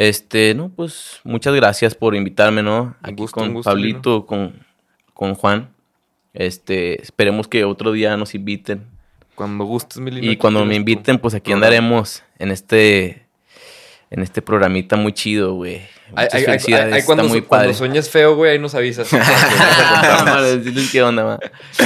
[0.00, 2.96] Este, no, pues muchas gracias por invitarme, ¿no?
[3.02, 4.64] Aquí gusto, con gusto, Pablito, con,
[5.12, 5.68] con Juan.
[6.32, 8.86] Este, esperemos que otro día nos inviten.
[9.34, 11.66] Cuando gustes, mi Lino, Y cuando me inviten, pues aquí programa.
[11.66, 13.26] andaremos en este
[14.10, 15.82] en este programita muy chido, güey.
[16.16, 17.74] Ahí- ahí- felicidades, cuando, está muy cuando padre.
[17.74, 19.06] sueñas feo, güey, ahí nos avisas.
[20.92, 21.38] Qué onda.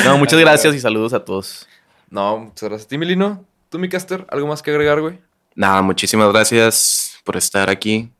[0.04, 1.66] No, muchas gracias y saludos a todos.
[2.10, 3.44] no, muchas gracias a ti, Milino.
[3.70, 4.24] ¿Tú, mi caster?
[4.30, 5.18] ¿Algo más que agregar, güey?
[5.56, 8.10] Nada, muchísimas gracias por estar aquí.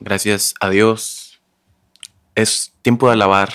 [0.00, 1.40] Gracias a Dios.
[2.34, 3.52] Es tiempo de alabar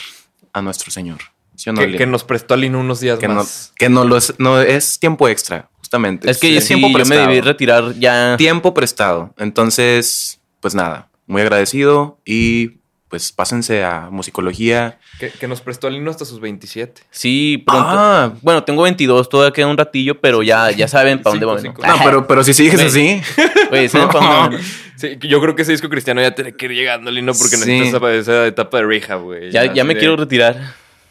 [0.54, 1.20] a nuestro Señor.
[1.56, 3.72] ¿Sí no, que, nos prestó a Lino unos días que no, más.
[3.78, 6.30] que no lo es, no es tiempo extra, justamente.
[6.30, 8.36] Es que es sí, yo me debí retirar ya.
[8.38, 9.34] Tiempo prestado.
[9.38, 12.80] Entonces, pues nada, muy agradecido y
[13.16, 14.98] pues pásense a musicología.
[15.22, 17.02] Que, que nos prestó a Lino hasta sus 27.
[17.12, 17.88] Sí, pronto.
[17.90, 18.34] Ah.
[18.42, 21.82] Bueno, tengo 22, todavía queda un ratillo, pero ya, ya saben para dónde cinco.
[21.88, 23.22] No, pero, pero si sigues así,
[23.70, 24.66] Güey, ¿saben para dónde van?
[24.98, 27.66] Sí, yo creo que ese disco cristiano ya tiene que ir llegando, Lino, porque Sí.
[27.66, 29.50] necesitas esa, etapa de rehab, güey.
[29.50, 30.58] Ya, ya me de- quiero retirar.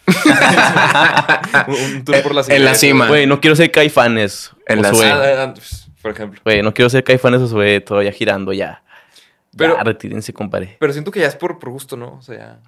[1.68, 3.08] Un, tour por las En la cima.
[3.08, 4.50] Güey, no quiero ser caifanes.
[4.66, 5.10] En la Josué.
[5.10, 6.38] Ah, ah, ah, pues, por ejemplo.
[6.44, 8.83] Güey, no quiero ser caifanes o todavía girando ya.
[9.56, 10.76] Pero- ya, retírense, compadre.
[10.80, 12.16] Pero siento que ya es por, por gusto, ¿no?
[12.18, 12.58] O sea, ya.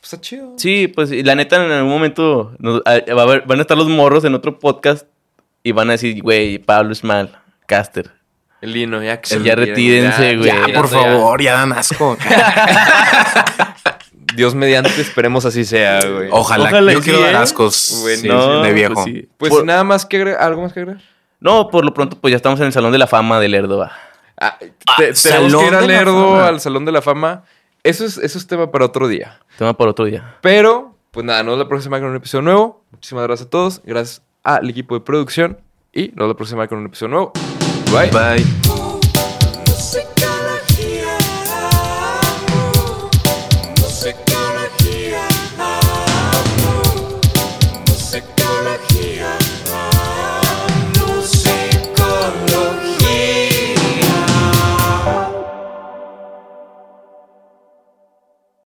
[0.00, 0.52] Pues está chido.
[0.58, 3.62] Sí, pues y la neta en algún momento nos- a- va a haber- van a
[3.62, 5.06] estar los morros en otro podcast
[5.62, 8.10] y van a decir, güey, Pablo es mal, Caster.
[8.60, 10.48] El Lino, ya que se ya retírense, güey.
[10.48, 12.16] ya, ya, por favor, ya dan asco.
[14.36, 16.28] Dios mediante, esperemos así sea, güey.
[16.32, 17.36] Ojalá, Ojalá yo quiero dar ¿eh?
[17.36, 18.94] ascos Bueno, sí, no, de viejo.
[18.94, 19.28] pues sí.
[19.36, 21.02] Pues Por- nada más que agregar, ¿algo más que agregar?
[21.40, 23.88] No, por lo pronto, pues ya estamos en el Salón de la Fama de Lerdo.
[24.42, 24.46] Va.
[24.48, 27.44] Ah, te- Ah, tenemos Salón que ir a Lerdo al Salón de la Fama.
[27.82, 29.40] Eso es, eso es tema para otro día.
[29.58, 30.36] Tema para otro día.
[30.40, 32.84] Pero, pues nada, nos vemos la próxima semana con un episodio nuevo.
[32.92, 33.82] Muchísimas gracias a todos.
[33.84, 35.58] Gracias al equipo de producción.
[35.92, 37.32] Y nos vemos la próxima semana con un episodio nuevo.
[37.92, 38.10] Bye.
[38.10, 38.83] Bye.